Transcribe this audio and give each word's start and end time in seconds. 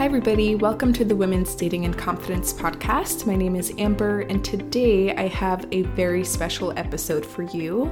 Hi, 0.00 0.06
everybody. 0.06 0.54
Welcome 0.54 0.94
to 0.94 1.04
the 1.04 1.14
Women's 1.14 1.54
Dating 1.54 1.84
and 1.84 1.94
Confidence 1.94 2.54
podcast. 2.54 3.26
My 3.26 3.36
name 3.36 3.54
is 3.54 3.74
Amber, 3.76 4.20
and 4.20 4.42
today 4.42 5.14
I 5.14 5.28
have 5.28 5.66
a 5.72 5.82
very 5.82 6.24
special 6.24 6.72
episode 6.78 7.26
for 7.26 7.42
you. 7.42 7.84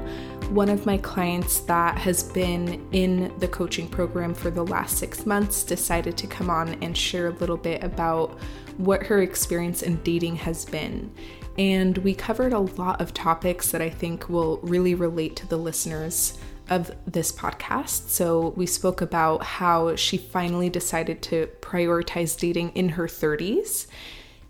One 0.48 0.70
of 0.70 0.86
my 0.86 0.96
clients 0.96 1.60
that 1.60 1.98
has 1.98 2.23
been 2.23 2.88
in 2.92 3.30
the 3.41 3.48
coaching 3.48 3.86
program 3.86 4.32
for 4.32 4.48
the 4.48 4.64
last 4.64 4.96
six 4.96 5.27
months 5.27 5.62
decided 5.62 6.16
to 6.16 6.27
come 6.27 6.48
on 6.48 6.82
and 6.82 6.96
share 6.96 7.27
a 7.27 7.32
little 7.32 7.59
bit 7.59 7.84
about 7.84 8.38
what 8.79 9.02
her 9.02 9.20
experience 9.20 9.82
in 9.82 10.02
dating 10.02 10.36
has 10.36 10.64
been. 10.64 11.12
And 11.59 11.98
we 11.98 12.14
covered 12.14 12.54
a 12.54 12.61
lot 12.61 13.02
of 13.02 13.12
topics 13.12 13.70
that 13.72 13.82
I 13.82 13.91
think 13.91 14.30
will 14.30 14.61
really 14.62 14.95
relate 14.95 15.36
to 15.36 15.47
the 15.47 15.59
listeners 15.59 16.38
of 16.70 16.90
this 17.06 17.32
podcast. 17.32 18.08
So, 18.08 18.50
we 18.56 18.66
spoke 18.66 19.00
about 19.00 19.42
how 19.42 19.96
she 19.96 20.16
finally 20.16 20.70
decided 20.70 21.22
to 21.22 21.48
prioritize 21.60 22.38
dating 22.38 22.70
in 22.70 22.91
her 22.91 23.06
30s 23.06 23.86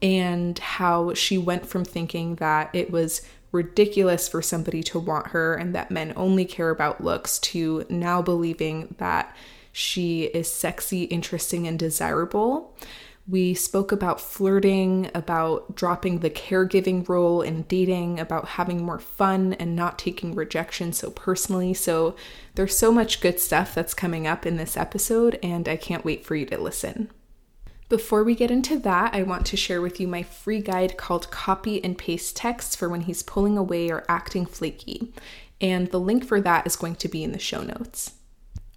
and 0.00 0.58
how 0.58 1.14
she 1.14 1.38
went 1.38 1.66
from 1.66 1.84
thinking 1.84 2.36
that 2.36 2.70
it 2.72 2.90
was 2.90 3.22
ridiculous 3.52 4.28
for 4.28 4.42
somebody 4.42 4.82
to 4.82 4.98
want 4.98 5.28
her 5.28 5.54
and 5.54 5.74
that 5.74 5.90
men 5.90 6.12
only 6.16 6.44
care 6.44 6.70
about 6.70 7.02
looks 7.02 7.38
to 7.38 7.84
now 7.88 8.20
believing 8.20 8.94
that 8.98 9.34
she 9.72 10.24
is 10.24 10.52
sexy, 10.52 11.04
interesting, 11.04 11.66
and 11.66 11.78
desirable. 11.78 12.74
We 13.30 13.52
spoke 13.52 13.92
about 13.92 14.22
flirting, 14.22 15.10
about 15.14 15.76
dropping 15.76 16.20
the 16.20 16.30
caregiving 16.30 17.06
role 17.06 17.42
in 17.42 17.62
dating, 17.62 18.18
about 18.18 18.48
having 18.48 18.82
more 18.82 18.98
fun 18.98 19.52
and 19.52 19.76
not 19.76 19.98
taking 19.98 20.34
rejection 20.34 20.94
so 20.94 21.10
personally. 21.10 21.74
So, 21.74 22.16
there's 22.54 22.78
so 22.78 22.90
much 22.90 23.20
good 23.20 23.38
stuff 23.38 23.74
that's 23.74 23.92
coming 23.92 24.26
up 24.26 24.46
in 24.46 24.56
this 24.56 24.78
episode, 24.78 25.38
and 25.42 25.68
I 25.68 25.76
can't 25.76 26.06
wait 26.06 26.24
for 26.24 26.36
you 26.36 26.46
to 26.46 26.58
listen. 26.58 27.10
Before 27.90 28.24
we 28.24 28.34
get 28.34 28.50
into 28.50 28.78
that, 28.78 29.14
I 29.14 29.22
want 29.22 29.44
to 29.46 29.56
share 29.56 29.82
with 29.82 30.00
you 30.00 30.08
my 30.08 30.22
free 30.22 30.60
guide 30.62 30.96
called 30.96 31.30
Copy 31.30 31.84
and 31.84 31.98
Paste 31.98 32.34
Text 32.34 32.78
for 32.78 32.88
when 32.88 33.02
he's 33.02 33.22
pulling 33.22 33.58
away 33.58 33.90
or 33.90 34.04
acting 34.08 34.46
flaky. 34.46 35.12
And 35.60 35.90
the 35.90 36.00
link 36.00 36.24
for 36.24 36.40
that 36.40 36.66
is 36.66 36.76
going 36.76 36.96
to 36.96 37.08
be 37.08 37.22
in 37.22 37.32
the 37.32 37.38
show 37.38 37.62
notes. 37.62 38.12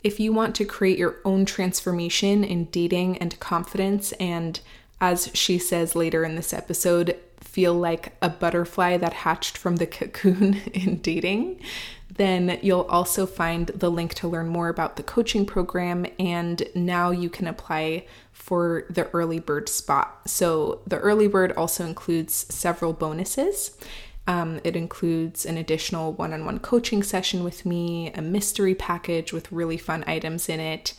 If 0.04 0.20
you 0.20 0.34
want 0.34 0.56
to 0.56 0.66
create 0.66 0.98
your 0.98 1.18
own 1.24 1.46
transformation 1.46 2.44
in 2.44 2.66
dating 2.66 3.18
and 3.20 3.40
confidence, 3.40 4.14
and 4.14 4.60
as 5.00 5.30
she 5.34 5.58
says 5.58 5.96
later 5.96 6.24
in 6.24 6.36
this 6.36 6.54
episode, 6.54 7.18
feel 7.40 7.74
like 7.74 8.14
a 8.22 8.30
butterfly 8.30 8.98
that 8.98 9.14
hatched 9.14 9.58
from 9.58 9.76
the 9.76 9.88
cocoon 9.88 10.56
in 10.74 10.98
dating, 10.98 11.60
then 12.10 12.60
you'll 12.62 12.82
also 12.82 13.26
find 13.26 13.68
the 13.68 13.92
link 13.92 14.14
to 14.16 14.28
learn 14.28 14.48
more 14.48 14.70
about 14.70 14.96
the 14.96 15.04
coaching 15.04 15.46
program. 15.46 16.06
And 16.20 16.64
now 16.76 17.12
you 17.12 17.30
can 17.30 17.48
apply 17.48 18.06
for 18.32 18.86
the 18.90 19.10
early 19.12 19.40
bird 19.40 19.70
spot. 19.70 20.22
So, 20.30 20.82
the 20.88 20.98
early 20.98 21.28
bird 21.28 21.52
also 21.54 21.86
includes 21.86 22.34
several 22.34 22.94
bonuses. 22.94 23.78
Um, 24.28 24.62
it 24.64 24.76
includes 24.76 25.46
an 25.46 25.58
additional 25.58 26.14
one 26.14 26.34
on 26.34 26.46
one 26.46 26.60
coaching 26.60 27.04
session 27.04 27.44
with 27.44 27.66
me, 27.66 28.12
a 28.14 28.22
mystery 28.22 28.76
package 28.76 29.34
with 29.34 29.52
really 29.52 29.78
fun 29.78 30.04
items 30.06 30.48
in 30.48 30.60
it, 30.60 30.94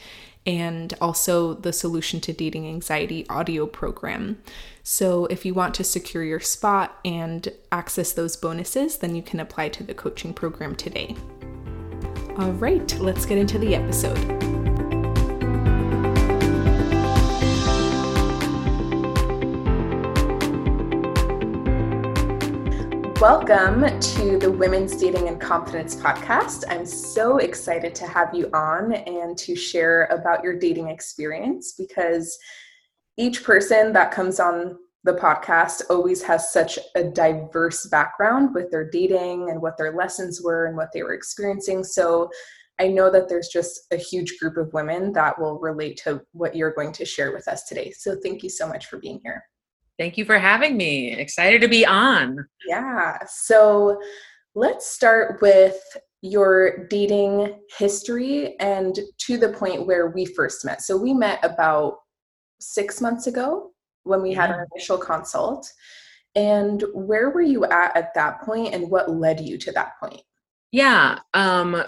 and 0.45 0.93
also 1.01 1.55
the 1.55 1.73
Solution 1.73 2.21
to 2.21 2.33
Dating 2.33 2.67
Anxiety 2.67 3.27
audio 3.29 3.67
program. 3.67 4.43
So, 4.83 5.27
if 5.27 5.45
you 5.45 5.55
want 5.55 5.75
to 5.77 5.85
secure 5.85 6.25
your 6.25 6.41
spot 6.41 6.99
and 7.05 7.53
access 7.71 8.13
those 8.13 8.37
bonuses, 8.37 8.99
then 8.99 9.15
you 9.15 9.23
can 9.23 9.39
apply 9.39 9.69
to 9.71 9.85
the 9.85 9.95
coaching 9.95 10.35
program 10.35 10.75
today. 10.75 11.17
All 12.39 12.53
right, 12.53 12.99
let's 12.99 13.25
get 13.25 13.39
into 13.39 13.59
the 13.59 13.77
episode. 13.77 14.72
Welcome 23.23 24.01
to 24.01 24.37
the 24.37 24.51
Women's 24.51 24.97
Dating 24.97 25.29
and 25.29 25.41
Confidence 25.41 25.95
podcast. 25.95 26.65
I'm 26.69 26.85
so 26.85 27.39
excited 27.39 27.95
to 27.95 28.07
have 28.09 28.35
you 28.35 28.51
on 28.53 28.95
and 28.95 29.39
to 29.39 29.55
share 29.55 30.07
about 30.07 30.43
your 30.43 30.59
dating 30.59 30.89
experience 30.89 31.75
because 31.79 32.37
each 33.17 33.45
person 33.45 33.93
that 33.93 34.11
comes 34.11 34.41
on 34.41 34.77
the 35.05 35.13
podcast 35.13 35.83
always 35.89 36.21
has 36.25 36.53
such 36.53 36.81
a 36.97 37.05
diverse 37.05 37.87
background 37.87 38.57
with 38.57 38.73
their 38.73 38.91
dating 38.91 39.51
and 39.51 39.63
what 39.63 39.79
their 39.79 39.95
lessons 39.95 40.43
were 40.43 40.67
and 40.67 40.77
what 40.77 40.89
they 40.93 41.05
were 41.05 41.15
experiencing. 41.15 41.85
So 41.85 42.29
I 42.81 42.89
know 42.89 43.09
that 43.09 43.29
there's 43.29 43.51
just 43.51 43.83
a 43.93 43.97
huge 43.97 44.37
group 44.41 44.57
of 44.57 44.73
women 44.73 45.13
that 45.13 45.41
will 45.41 45.61
relate 45.61 46.01
to 46.03 46.23
what 46.33 46.57
you're 46.57 46.75
going 46.75 46.91
to 46.95 47.05
share 47.05 47.33
with 47.33 47.47
us 47.47 47.69
today. 47.69 47.93
So 47.93 48.17
thank 48.21 48.43
you 48.43 48.51
so 48.51 48.67
much 48.67 48.87
for 48.87 48.99
being 48.99 49.21
here. 49.23 49.45
Thank 49.99 50.17
you 50.17 50.25
for 50.25 50.39
having 50.39 50.77
me. 50.77 51.13
Excited 51.13 51.61
to 51.63 51.69
be 51.69 51.85
on. 51.87 52.47
Yeah. 52.67 53.19
So 53.27 54.01
let's 54.55 54.87
start 54.87 55.41
with 55.43 55.79
your 56.23 56.87
dating 56.89 57.59
history 57.77 58.59
and 58.61 58.99
to 59.19 59.37
the 59.37 59.51
point 59.51 59.87
where 59.87 60.09
we 60.09 60.25
first 60.25 60.65
met. 60.65 60.83
So 60.83 60.97
we 60.97 61.13
met 61.13 61.45
about 61.45 61.97
six 62.61 63.01
months 63.01 63.27
ago 63.27 63.71
when 64.05 64.23
we 64.23 64.31
yeah. 64.31 64.43
had 64.43 64.51
our 64.51 64.67
initial 64.75 64.99
consult. 64.99 65.71
And 66.35 66.83
where 66.95 67.31
were 67.31 67.43
you 67.43 67.65
at 67.65 67.97
at 67.97 68.15
that 68.15 68.41
point 68.43 68.75
and 68.75 68.91
what 68.91 69.11
led 69.11 69.41
you 69.41 69.59
to 69.59 69.73
that 69.73 69.93
point? 70.01 70.23
Yeah. 70.71 71.19
Um, 71.35 71.83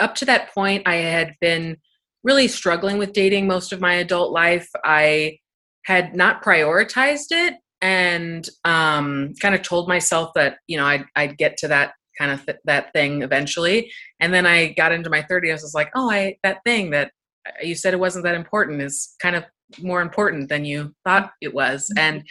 up 0.00 0.14
to 0.16 0.24
that 0.24 0.52
point, 0.52 0.82
I 0.86 0.96
had 0.96 1.36
been 1.40 1.76
really 2.24 2.48
struggling 2.48 2.98
with 2.98 3.12
dating 3.12 3.46
most 3.46 3.72
of 3.72 3.80
my 3.80 3.94
adult 3.94 4.32
life. 4.32 4.68
I 4.84 5.38
had 5.84 6.14
not 6.14 6.42
prioritized 6.42 7.28
it 7.30 7.54
and 7.82 8.48
um, 8.64 9.32
kind 9.40 9.54
of 9.54 9.62
told 9.62 9.88
myself 9.88 10.30
that 10.34 10.58
you 10.66 10.76
know 10.76 10.84
I'd, 10.84 11.04
I'd 11.16 11.38
get 11.38 11.56
to 11.58 11.68
that 11.68 11.92
kind 12.18 12.30
of 12.30 12.44
th- 12.44 12.58
that 12.64 12.92
thing 12.92 13.22
eventually. 13.22 13.90
And 14.20 14.32
then 14.34 14.46
i 14.46 14.68
got 14.74 14.92
into 14.92 15.10
my 15.10 15.22
30s 15.22 15.50
i 15.50 15.52
was 15.54 15.74
like 15.74 15.90
oh 15.94 16.10
i 16.10 16.36
that 16.42 16.58
thing 16.64 16.90
that 16.90 17.10
uh, 17.48 17.52
you 17.62 17.74
said 17.74 17.94
it 17.94 18.00
wasn't 18.00 18.24
that 18.24 18.34
important 18.34 18.82
is 18.82 19.14
kind 19.20 19.36
of 19.36 19.44
more 19.80 20.02
important 20.02 20.48
than 20.48 20.64
you 20.64 20.92
thought 21.04 21.30
it 21.40 21.54
was. 21.54 21.90
Mm-hmm. 21.96 21.98
and 21.98 22.22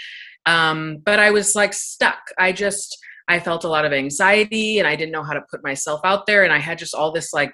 um, 0.46 0.98
but 1.06 1.20
i 1.20 1.31
was 1.31 1.56
like 1.56 1.74
stuck. 1.74 2.20
I 2.38 2.52
just 2.52 2.98
i 3.28 3.40
felt 3.40 3.64
a 3.64 3.70
lot 3.70 3.86
of 3.86 3.94
anxiety 3.94 4.80
and 4.80 4.88
i 4.88 4.96
didn't 4.96 5.12
know 5.12 5.24
how 5.24 5.34
to 5.34 5.46
put 5.50 5.64
myself 5.64 6.02
out 6.04 6.28
there. 6.28 6.44
And 6.44 6.54
i 6.54 6.60
had 6.60 6.78
just 6.78 6.96
all 6.96 7.12
this 7.12 7.34
like 7.34 7.54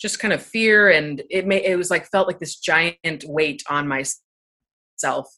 just 0.00 0.18
kind 0.18 0.34
of 0.34 0.42
fear 0.42 0.90
and 0.90 1.22
it 1.30 1.46
may 1.46 1.64
it 1.64 1.76
was 1.76 1.90
like 1.90 2.10
felt 2.10 2.26
like 2.26 2.40
this 2.40 2.56
giant 2.56 3.24
weight 3.26 3.62
on 3.70 3.86
my 3.86 4.02
itself. 5.04 5.28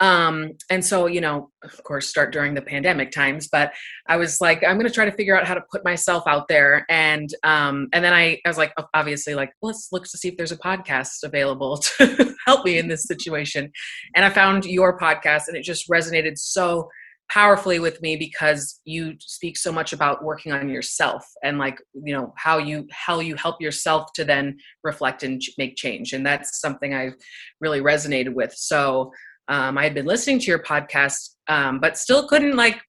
Um, 0.00 0.52
and 0.70 0.84
so, 0.84 1.06
you 1.06 1.20
know, 1.20 1.50
of 1.64 1.82
course, 1.82 2.06
start 2.06 2.32
during 2.32 2.54
the 2.54 2.62
pandemic 2.62 3.10
times, 3.10 3.48
but 3.48 3.72
I 4.06 4.16
was 4.16 4.40
like, 4.40 4.62
I'm 4.62 4.76
going 4.76 4.86
to 4.86 4.94
try 4.94 5.04
to 5.04 5.12
figure 5.12 5.36
out 5.36 5.44
how 5.44 5.54
to 5.54 5.64
put 5.72 5.84
myself 5.84 6.22
out 6.28 6.46
there. 6.46 6.86
And, 6.88 7.28
um, 7.42 7.88
and 7.92 8.04
then 8.04 8.14
I, 8.14 8.40
I 8.44 8.48
was 8.48 8.58
like, 8.58 8.72
obviously 8.94 9.34
like, 9.34 9.50
let's 9.60 9.88
look 9.90 10.04
to 10.04 10.16
see 10.16 10.28
if 10.28 10.36
there's 10.36 10.52
a 10.52 10.58
podcast 10.58 11.24
available 11.24 11.78
to 11.78 12.36
help 12.46 12.64
me 12.64 12.78
in 12.78 12.86
this 12.86 13.04
situation. 13.06 13.72
And 14.14 14.24
I 14.24 14.30
found 14.30 14.66
your 14.66 14.96
podcast 14.96 15.48
and 15.48 15.56
it 15.56 15.64
just 15.64 15.90
resonated 15.90 16.38
so 16.38 16.88
powerfully 17.28 17.78
with 17.78 18.00
me 18.00 18.16
because 18.16 18.80
you 18.84 19.14
speak 19.20 19.56
so 19.56 19.70
much 19.70 19.92
about 19.92 20.24
working 20.24 20.52
on 20.52 20.68
yourself 20.68 21.24
and 21.42 21.58
like 21.58 21.78
you 21.92 22.14
know 22.14 22.32
how 22.36 22.58
you 22.58 22.86
how 22.90 23.20
you 23.20 23.34
help 23.34 23.60
yourself 23.60 24.12
to 24.14 24.24
then 24.24 24.56
reflect 24.82 25.22
and 25.22 25.42
make 25.58 25.76
change. 25.76 26.12
And 26.12 26.24
that's 26.24 26.60
something 26.60 26.94
i've 26.94 27.14
really 27.60 27.80
resonated 27.80 28.34
with. 28.34 28.52
So 28.54 29.12
um, 29.48 29.78
i 29.78 29.84
had 29.84 29.94
been 29.94 30.06
listening 30.06 30.38
to 30.40 30.46
your 30.46 30.62
podcast 30.62 31.30
um, 31.48 31.80
but 31.80 31.98
still 31.98 32.26
couldn't 32.28 32.56
like 32.56 32.80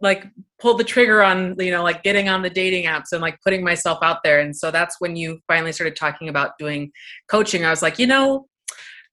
like 0.00 0.26
pull 0.60 0.74
the 0.74 0.84
trigger 0.84 1.22
on 1.22 1.54
you 1.58 1.70
know 1.70 1.82
like 1.82 2.02
getting 2.02 2.28
on 2.28 2.42
the 2.42 2.50
dating 2.50 2.84
apps 2.84 3.12
and 3.12 3.20
like 3.20 3.38
putting 3.42 3.64
myself 3.64 3.98
out 4.02 4.18
there. 4.22 4.40
And 4.40 4.54
so 4.54 4.70
that's 4.70 4.96
when 5.00 5.16
you 5.16 5.40
finally 5.48 5.72
started 5.72 5.96
talking 5.96 6.28
about 6.28 6.58
doing 6.58 6.90
coaching. 7.28 7.64
I 7.64 7.70
was 7.70 7.82
like 7.82 7.98
you 7.98 8.06
know 8.06 8.46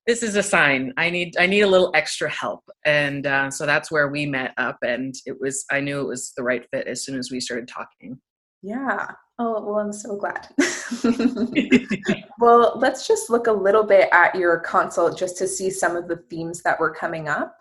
this 0.08 0.24
is 0.24 0.36
a 0.36 0.44
sign. 0.44 0.94
I 0.98 1.10
need 1.10 1.36
i 1.38 1.46
need 1.46 1.62
a 1.62 1.68
little 1.68 1.92
extra 1.94 2.30
help. 2.30 2.64
And 2.86 3.28
uh, 3.28 3.52
so 3.52 3.66
that's 3.66 3.92
where 3.92 4.10
we 4.10 4.26
met 4.26 4.54
up 4.58 4.78
and 4.82 5.14
it 5.26 5.40
was 5.40 5.66
i 5.72 5.80
knew 5.80 6.02
it 6.02 6.08
was 6.08 6.34
the 6.36 6.44
right 6.44 6.66
fit 6.72 6.88
as 6.88 7.04
soon 7.04 7.18
as 7.18 7.30
we 7.32 7.40
started 7.40 7.68
talking. 7.68 8.20
Yeah. 8.62 9.08
Oh 9.40 9.64
well 9.66 9.80
i'm 9.80 9.94
so 9.94 10.18
glad. 10.18 10.48
Well 12.40 12.74
let's 12.76 13.08
just 13.08 13.30
look 13.30 13.46
a 13.46 13.52
little 13.52 13.84
bit 13.84 14.10
at 14.12 14.34
your 14.34 14.60
consult 14.62 15.16
just 15.16 15.38
to 15.38 15.48
see 15.48 15.70
some 15.70 15.96
of 15.96 16.08
the 16.08 16.24
themes 16.28 16.64
that 16.64 16.80
were 16.80 16.90
coming 16.90 17.30
up. 17.30 17.56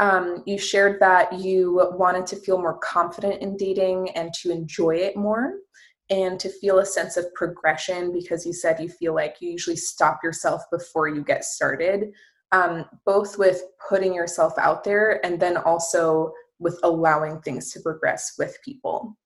Um, 0.00 0.42
you 0.44 0.58
shared 0.58 1.00
that 1.00 1.32
you 1.38 1.88
wanted 1.96 2.26
to 2.26 2.36
feel 2.36 2.58
more 2.58 2.78
confident 2.78 3.42
in 3.42 3.56
dating 3.56 4.10
and 4.10 4.32
to 4.42 4.50
enjoy 4.50 4.96
it 4.96 5.16
more 5.16 5.54
and 6.10 6.40
to 6.40 6.48
feel 6.48 6.78
a 6.78 6.86
sense 6.86 7.16
of 7.16 7.32
progression 7.34 8.12
because 8.12 8.46
you 8.46 8.52
said 8.52 8.80
you 8.80 8.88
feel 8.88 9.14
like 9.14 9.36
you 9.40 9.50
usually 9.50 9.76
stop 9.76 10.20
yourself 10.24 10.62
before 10.70 11.08
you 11.08 11.22
get 11.22 11.44
started 11.44 12.12
um, 12.52 12.86
both 13.04 13.38
with 13.38 13.62
putting 13.88 14.14
yourself 14.14 14.54
out 14.58 14.84
there 14.84 15.24
and 15.24 15.38
then 15.38 15.56
also 15.56 16.32
with 16.58 16.78
allowing 16.82 17.40
things 17.40 17.72
to 17.72 17.80
progress 17.80 18.34
with 18.38 18.56
people. 18.64 19.16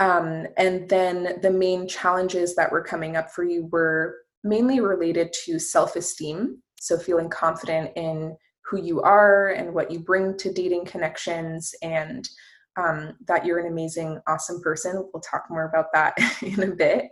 Um, 0.00 0.46
and 0.56 0.88
then 0.88 1.40
the 1.42 1.50
main 1.50 1.88
challenges 1.88 2.54
that 2.56 2.70
were 2.70 2.82
coming 2.82 3.16
up 3.16 3.30
for 3.30 3.44
you 3.44 3.68
were 3.72 4.16
mainly 4.44 4.80
related 4.80 5.32
to 5.44 5.58
self-esteem 5.58 6.62
So, 6.80 6.96
feeling 6.96 7.28
confident 7.28 7.92
in 7.96 8.36
who 8.70 8.80
you 8.80 9.00
are 9.02 9.48
and 9.48 9.74
what 9.74 9.90
you 9.90 9.98
bring 9.98 10.36
to 10.38 10.52
dating 10.52 10.84
connections, 10.84 11.74
and 11.82 12.28
um, 12.78 13.14
that 13.26 13.44
you're 13.44 13.58
an 13.58 13.70
amazing, 13.70 14.20
awesome 14.26 14.60
person. 14.62 15.08
We'll 15.12 15.20
talk 15.20 15.44
more 15.50 15.66
about 15.66 15.86
that 15.92 16.16
in 16.42 16.62
a 16.62 16.74
bit. 16.74 17.10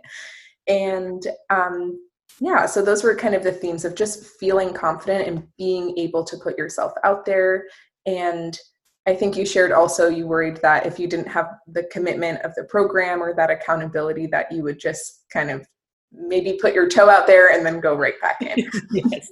And 0.67 1.25
um, 1.49 1.99
yeah, 2.39 2.65
so 2.65 2.81
those 2.81 3.03
were 3.03 3.15
kind 3.15 3.35
of 3.35 3.43
the 3.43 3.51
themes 3.51 3.85
of 3.85 3.95
just 3.95 4.25
feeling 4.39 4.73
confident 4.73 5.27
and 5.27 5.47
being 5.57 5.97
able 5.97 6.23
to 6.23 6.37
put 6.37 6.57
yourself 6.57 6.93
out 7.03 7.25
there. 7.25 7.65
And 8.05 8.57
I 9.07 9.15
think 9.15 9.37
you 9.37 9.45
shared 9.45 9.71
also 9.71 10.09
you 10.09 10.27
worried 10.27 10.57
that 10.57 10.85
if 10.85 10.99
you 10.99 11.07
didn't 11.07 11.29
have 11.29 11.47
the 11.67 11.83
commitment 11.91 12.41
of 12.41 12.53
the 12.55 12.65
program 12.65 13.21
or 13.21 13.33
that 13.35 13.49
accountability, 13.49 14.27
that 14.27 14.51
you 14.51 14.63
would 14.63 14.79
just 14.79 15.23
kind 15.31 15.49
of 15.49 15.65
maybe 16.11 16.57
put 16.61 16.73
your 16.73 16.87
toe 16.87 17.09
out 17.09 17.27
there 17.27 17.51
and 17.51 17.65
then 17.65 17.79
go 17.79 17.95
right 17.95 18.19
back 18.21 18.41
in. 18.41 18.69
yes. 18.91 19.29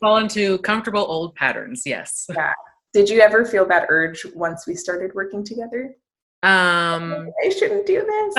Fall 0.00 0.18
into 0.18 0.58
comfortable 0.58 1.04
old 1.08 1.34
patterns. 1.34 1.82
Yes. 1.84 2.26
Yeah. 2.34 2.52
Did 2.96 3.10
you 3.10 3.20
ever 3.20 3.44
feel 3.44 3.66
that 3.66 3.88
urge 3.90 4.24
once 4.34 4.66
we 4.66 4.74
started 4.74 5.14
working 5.14 5.44
together? 5.44 5.94
Um, 6.42 7.28
I 7.44 7.50
shouldn't 7.50 7.84
do 7.84 8.32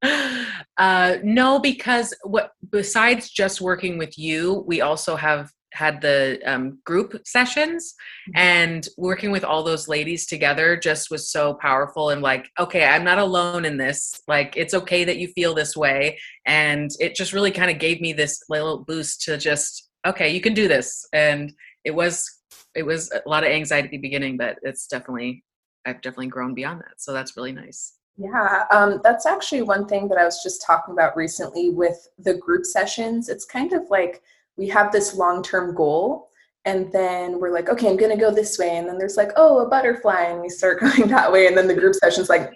this. 0.00 0.38
uh, 0.78 1.16
no, 1.24 1.58
because 1.58 2.14
what 2.22 2.52
besides 2.70 3.28
just 3.28 3.60
working 3.60 3.98
with 3.98 4.16
you, 4.16 4.62
we 4.68 4.82
also 4.82 5.16
have 5.16 5.50
had 5.72 6.00
the 6.00 6.38
um, 6.46 6.78
group 6.84 7.20
sessions 7.24 7.96
mm-hmm. 8.28 8.38
and 8.38 8.88
working 8.96 9.32
with 9.32 9.42
all 9.42 9.64
those 9.64 9.88
ladies 9.88 10.28
together 10.28 10.76
just 10.76 11.10
was 11.10 11.28
so 11.28 11.54
powerful 11.54 12.10
and 12.10 12.22
like 12.22 12.50
okay 12.58 12.84
i'm 12.84 13.04
not 13.04 13.18
alone 13.18 13.64
in 13.64 13.76
this 13.76 14.20
like 14.26 14.56
it's 14.56 14.74
okay 14.74 15.04
that 15.04 15.18
you 15.18 15.28
feel 15.28 15.54
this 15.54 15.76
way 15.76 16.18
and 16.44 16.90
it 16.98 17.14
just 17.14 17.32
really 17.32 17.52
kind 17.52 17.70
of 17.70 17.78
gave 17.78 18.00
me 18.00 18.12
this 18.12 18.42
little 18.48 18.78
boost 18.84 19.22
to 19.22 19.38
just 19.38 19.90
okay 20.04 20.28
you 20.28 20.40
can 20.40 20.54
do 20.54 20.66
this 20.66 21.06
and 21.12 21.52
it 21.84 21.94
was 21.94 22.39
it 22.74 22.84
was 22.84 23.10
a 23.12 23.28
lot 23.28 23.44
of 23.44 23.50
anxiety 23.50 23.86
at 23.86 23.90
the 23.90 23.98
beginning 23.98 24.36
but 24.36 24.58
it's 24.62 24.86
definitely 24.86 25.44
i've 25.86 26.00
definitely 26.00 26.28
grown 26.28 26.54
beyond 26.54 26.80
that 26.80 27.00
so 27.00 27.12
that's 27.12 27.36
really 27.36 27.52
nice 27.52 27.94
yeah, 28.16 28.64
um, 28.70 29.00
that's 29.02 29.24
actually 29.24 29.62
one 29.62 29.86
thing 29.86 30.06
that 30.08 30.18
I 30.18 30.26
was 30.26 30.42
just 30.42 30.62
talking 30.66 30.92
about 30.92 31.16
recently 31.16 31.70
with 31.70 32.06
the 32.18 32.34
group 32.34 32.66
sessions. 32.66 33.30
It's 33.30 33.46
kind 33.46 33.72
of 33.72 33.88
like 33.88 34.22
we 34.58 34.68
have 34.68 34.92
this 34.92 35.14
long 35.14 35.42
term 35.42 35.74
goal, 35.74 36.28
and 36.66 36.92
then 36.92 37.40
we're 37.40 37.52
like, 37.52 37.70
okay, 37.70 37.88
I'm 37.88 37.96
going 37.96 38.14
to 38.14 38.20
go 38.20 38.30
this 38.30 38.58
way. 38.58 38.76
And 38.76 38.86
then 38.86 38.98
there's 38.98 39.16
like, 39.16 39.30
oh, 39.36 39.60
a 39.60 39.68
butterfly. 39.68 40.24
And 40.24 40.42
we 40.42 40.50
start 40.50 40.80
going 40.96 41.08
that 41.08 41.32
way. 41.32 41.46
And 41.46 41.56
then 41.56 41.66
the 41.66 41.74
group 41.74 41.94
session's 41.94 42.28
like, 42.28 42.52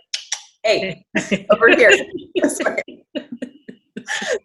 hey, 0.63 1.05
over 1.51 1.69
here, 1.71 1.93
this 2.35 2.61
way. 2.61 3.05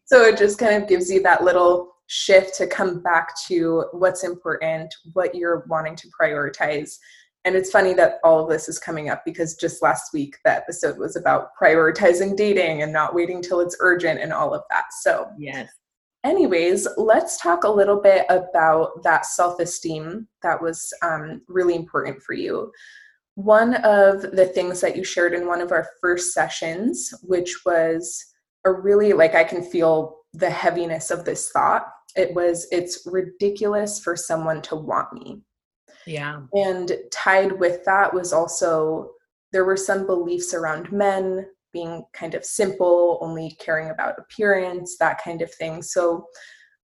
so 0.06 0.24
it 0.24 0.38
just 0.38 0.58
kind 0.58 0.82
of 0.82 0.88
gives 0.88 1.12
you 1.12 1.22
that 1.24 1.44
little 1.44 1.96
shift 2.10 2.56
to 2.56 2.66
come 2.66 3.02
back 3.04 3.40
to 3.48 3.86
what's 3.92 4.24
important, 4.24 4.94
what 5.14 5.36
you're 5.36 5.64
wanting 5.70 5.96
to 5.96 6.10
prioritize. 6.20 6.98
And 7.46 7.56
it's 7.56 7.70
funny 7.70 7.94
that 7.94 8.16
all 8.24 8.44
of 8.44 8.50
this 8.50 8.68
is 8.68 8.80
coming 8.80 9.10
up 9.10 9.22
because 9.24 9.56
just 9.56 9.84
last 9.84 10.12
week 10.12 10.36
the 10.44 10.52
episode 10.52 10.98
was 10.98 11.16
about 11.16 11.50
prioritizing 11.62 12.36
dating 12.36 12.82
and 12.82 12.92
not 12.92 13.14
waiting 13.14 13.44
till 13.44 13.60
it's 13.60 13.78
urgent 13.80 14.20
and 14.20 14.34
all 14.34 14.56
of 14.56 14.64
that. 14.72 14.86
So, 15.02 15.30
yes. 15.38 15.70
Anyways, 16.26 16.88
let's 16.98 17.40
talk 17.40 17.64
a 17.64 17.70
little 17.70 18.02
bit 18.02 18.26
about 18.30 19.04
that 19.04 19.28
self 19.28 19.60
esteem 19.60 20.28
that 20.42 20.60
was 20.60 20.92
um, 21.04 21.44
really 21.48 21.76
important 21.76 22.22
for 22.24 22.34
you. 22.34 22.72
One 23.36 23.76
of 23.76 24.24
the 24.24 24.48
things 24.48 24.82
that 24.82 24.98
you 24.98 25.04
shared 25.04 25.34
in 25.34 25.48
one 25.48 25.62
of 25.62 25.72
our 25.72 25.88
first 26.02 26.34
sessions, 26.34 27.14
which 27.22 27.64
was 27.66 28.26
a 28.66 28.72
really 28.72 29.14
like, 29.14 29.36
I 29.36 29.44
can 29.44 29.62
feel 29.62 30.18
the 30.34 30.50
heaviness 30.50 31.12
of 31.12 31.24
this 31.24 31.52
thought. 31.52 31.88
It 32.20 32.34
was, 32.34 32.68
it's 32.70 33.08
ridiculous 33.10 34.02
for 34.02 34.18
someone 34.18 34.62
to 34.64 34.76
want 34.76 35.14
me. 35.14 35.42
Yeah. 36.06 36.42
And 36.54 36.92
tied 37.12 37.54
with 37.58 37.86
that 37.86 38.14
was 38.14 38.34
also, 38.34 39.12
there 39.54 39.64
were 39.64 39.78
some 39.78 40.06
beliefs 40.06 40.54
around 40.54 40.92
men 40.92 41.48
being 41.72 42.04
kind 42.12 42.36
of 42.36 42.44
simple, 42.44 43.20
only 43.22 43.56
caring 43.60 43.90
about 43.90 44.20
appearance, 44.20 44.98
that 44.98 45.24
kind 45.24 45.42
of 45.42 45.54
thing. 45.54 45.82
So, 45.82 46.26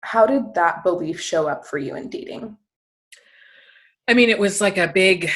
how 0.02 0.24
did 0.24 0.54
that 0.54 0.82
belief 0.82 1.20
show 1.20 1.48
up 1.48 1.66
for 1.66 1.76
you 1.76 1.96
in 1.96 2.08
dating? 2.08 2.56
I 4.08 4.14
mean, 4.14 4.30
it 4.30 4.38
was 4.38 4.62
like 4.62 4.78
a 4.78 4.88
big, 4.88 5.30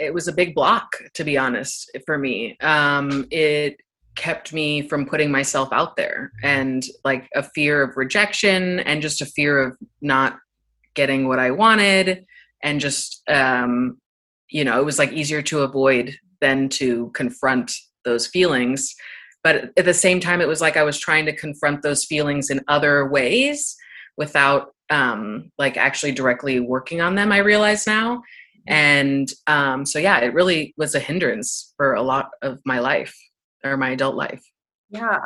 it 0.00 0.12
was 0.12 0.26
a 0.26 0.32
big 0.32 0.52
block, 0.52 0.96
to 1.14 1.22
be 1.22 1.38
honest, 1.38 1.96
for 2.04 2.18
me. 2.18 2.56
Um, 2.58 3.28
it 3.30 3.80
kept 4.18 4.52
me 4.52 4.82
from 4.82 5.06
putting 5.06 5.30
myself 5.30 5.68
out 5.72 5.96
there 5.96 6.32
and 6.42 6.84
like 7.04 7.28
a 7.36 7.42
fear 7.42 7.82
of 7.82 7.96
rejection 7.96 8.80
and 8.80 9.00
just 9.00 9.22
a 9.22 9.26
fear 9.26 9.60
of 9.60 9.76
not 10.02 10.38
getting 10.94 11.28
what 11.28 11.38
I 11.38 11.52
wanted. 11.52 12.26
And 12.62 12.80
just, 12.80 13.22
um, 13.28 13.98
you 14.50 14.64
know, 14.64 14.80
it 14.80 14.84
was 14.84 14.98
like 14.98 15.12
easier 15.12 15.40
to 15.42 15.60
avoid 15.60 16.16
than 16.40 16.68
to 16.70 17.10
confront 17.14 17.72
those 18.04 18.26
feelings. 18.26 18.94
But 19.44 19.70
at 19.76 19.84
the 19.84 19.94
same 19.94 20.18
time 20.18 20.40
it 20.40 20.48
was 20.48 20.60
like 20.60 20.76
i 20.76 20.82
was 20.82 20.98
trying 20.98 21.24
to 21.26 21.32
confront 21.32 21.82
those 21.82 22.04
feelings 22.04 22.50
in 22.50 22.60
other 22.66 23.08
ways 23.08 23.76
without 24.16 24.74
um 24.90 25.52
like 25.58 25.76
actually 25.76 26.12
directly 26.12 26.58
working 26.58 27.00
on 27.00 27.14
them 27.14 27.30
i 27.30 27.38
realize 27.38 27.86
now. 27.86 28.22
And 28.66 29.30
um 29.46 29.86
so 29.86 29.98
yeah 30.00 30.18
it 30.18 30.34
really 30.34 30.74
was 30.76 30.94
a 30.96 31.00
hindrance 31.00 31.72
for 31.76 31.94
a 31.94 32.02
lot 32.02 32.30
of 32.42 32.58
my 32.66 32.80
life 32.80 33.14
or 33.64 33.76
my 33.76 33.90
adult 33.90 34.14
life 34.14 34.50
yeah 34.90 35.18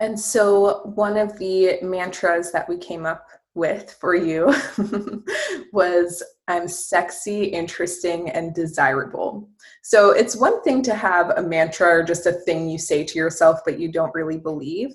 and 0.00 0.18
so 0.18 0.92
one 0.94 1.16
of 1.16 1.38
the 1.38 1.78
mantras 1.82 2.52
that 2.52 2.68
we 2.68 2.76
came 2.76 3.06
up 3.06 3.26
with 3.56 3.96
for 3.98 4.14
you 4.14 4.54
was 5.72 6.22
I'm 6.46 6.68
sexy, 6.68 7.44
interesting, 7.44 8.30
and 8.30 8.54
desirable. 8.54 9.48
So 9.82 10.10
it's 10.10 10.36
one 10.36 10.62
thing 10.62 10.82
to 10.82 10.94
have 10.94 11.30
a 11.30 11.42
mantra 11.42 11.88
or 11.88 12.02
just 12.04 12.26
a 12.26 12.32
thing 12.32 12.68
you 12.68 12.78
say 12.78 13.02
to 13.02 13.18
yourself 13.18 13.60
but 13.64 13.80
you 13.80 13.90
don't 13.90 14.14
really 14.14 14.38
believe. 14.38 14.90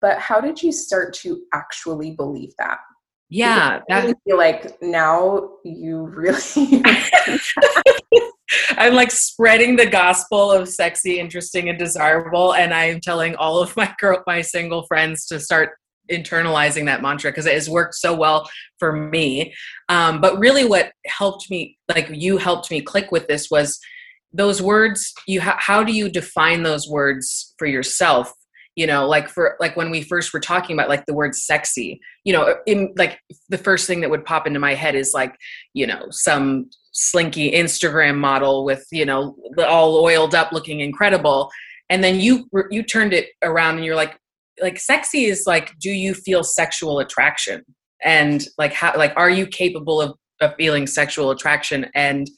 But 0.00 0.18
how 0.18 0.40
did 0.40 0.62
you 0.62 0.72
start 0.72 1.12
to 1.16 1.42
actually 1.52 2.12
believe 2.12 2.52
that? 2.58 2.78
Yeah, 3.28 3.80
I 3.90 4.00
really 4.00 4.14
feel 4.24 4.38
like 4.38 4.80
now 4.80 5.50
you 5.64 6.06
really. 6.06 6.82
I'm 8.70 8.94
like 8.94 9.10
spreading 9.10 9.76
the 9.76 9.86
gospel 9.86 10.50
of 10.50 10.68
sexy, 10.68 11.18
interesting, 11.18 11.68
and 11.68 11.78
desirable, 11.78 12.54
and 12.54 12.72
I'm 12.72 13.00
telling 13.00 13.36
all 13.36 13.60
of 13.60 13.76
my 13.76 13.94
girl, 13.98 14.22
my 14.26 14.40
single 14.42 14.84
friends 14.86 15.26
to 15.26 15.40
start 15.40 15.70
internalizing 16.10 16.86
that 16.86 17.02
mantra 17.02 17.30
because 17.30 17.46
it 17.46 17.52
has 17.52 17.68
worked 17.68 17.94
so 17.94 18.14
well 18.14 18.48
for 18.78 18.92
me. 18.92 19.54
Um, 19.88 20.20
but 20.20 20.38
really, 20.38 20.64
what 20.64 20.92
helped 21.06 21.50
me, 21.50 21.78
like 21.88 22.08
you 22.10 22.38
helped 22.38 22.70
me 22.70 22.80
click 22.80 23.12
with 23.12 23.28
this, 23.28 23.50
was 23.50 23.78
those 24.32 24.60
words. 24.62 25.12
You 25.26 25.40
ha- 25.40 25.58
how 25.58 25.82
do 25.82 25.92
you 25.92 26.08
define 26.08 26.62
those 26.62 26.88
words 26.88 27.54
for 27.58 27.66
yourself? 27.66 28.32
You 28.78 28.86
know, 28.86 29.08
like 29.08 29.28
for 29.28 29.56
like 29.60 29.76
when 29.76 29.90
we 29.90 30.02
first 30.02 30.32
were 30.32 30.40
talking 30.40 30.74
about 30.74 30.88
like 30.88 31.06
the 31.06 31.14
word 31.14 31.34
sexy. 31.34 32.00
You 32.24 32.32
know, 32.32 32.56
in 32.66 32.94
like 32.96 33.18
the 33.48 33.58
first 33.58 33.86
thing 33.86 34.00
that 34.00 34.10
would 34.10 34.24
pop 34.24 34.46
into 34.46 34.60
my 34.60 34.74
head 34.74 34.94
is 34.94 35.12
like 35.12 35.34
you 35.74 35.86
know 35.86 36.06
some 36.10 36.70
slinky 36.92 37.52
Instagram 37.52 38.16
model 38.18 38.64
with 38.64 38.86
you 38.92 39.04
know 39.04 39.36
all 39.66 39.96
oiled 39.96 40.34
up, 40.34 40.52
looking 40.52 40.80
incredible 40.80 41.50
and 41.90 42.04
then 42.04 42.20
you 42.20 42.48
you 42.70 42.82
turned 42.82 43.12
it 43.12 43.28
around 43.42 43.76
and 43.76 43.84
you're 43.84 43.96
like 43.96 44.18
like 44.60 44.78
sexy 44.78 45.24
is 45.24 45.44
like 45.46 45.78
do 45.78 45.90
you 45.90 46.14
feel 46.14 46.42
sexual 46.42 46.98
attraction 46.98 47.64
and 48.04 48.46
like 48.58 48.72
how 48.72 48.96
like 48.96 49.12
are 49.16 49.30
you 49.30 49.46
capable 49.46 50.00
of, 50.00 50.14
of 50.40 50.54
feeling 50.56 50.86
sexual 50.86 51.30
attraction 51.30 51.86
and 51.94 52.28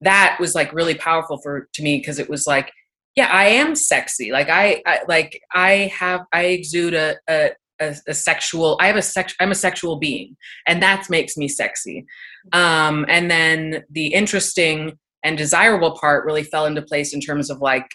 that 0.00 0.36
was 0.38 0.54
like 0.54 0.72
really 0.72 0.94
powerful 0.94 1.38
for 1.42 1.68
to 1.72 1.82
me 1.82 1.98
because 1.98 2.18
it 2.18 2.28
was 2.28 2.46
like 2.46 2.72
yeah 3.18 3.28
i 3.32 3.46
am 3.46 3.74
sexy. 3.74 4.30
Like 4.30 4.48
I, 4.48 4.80
I 4.86 5.00
like 5.08 5.42
i 5.52 5.92
have 6.02 6.20
i 6.32 6.42
exude 6.44 6.94
a, 6.94 7.16
a 7.28 7.50
a, 7.80 7.94
a, 8.08 8.14
sexual 8.14 8.76
i 8.80 8.86
have 8.86 8.96
a 8.96 9.02
sex 9.02 9.34
i'm 9.40 9.52
a 9.52 9.54
sexual 9.66 9.98
being 9.98 10.36
and 10.66 10.82
that 10.82 11.10
makes 11.10 11.36
me 11.36 11.48
sexy. 11.48 12.06
Um 12.52 13.06
and 13.08 13.30
then 13.30 13.84
the 13.90 14.06
interesting 14.20 14.98
and 15.24 15.36
desirable 15.36 15.92
part 15.98 16.24
really 16.24 16.44
fell 16.44 16.66
into 16.66 16.82
place 16.82 17.12
in 17.12 17.20
terms 17.20 17.50
of 17.50 17.60
like 17.60 17.88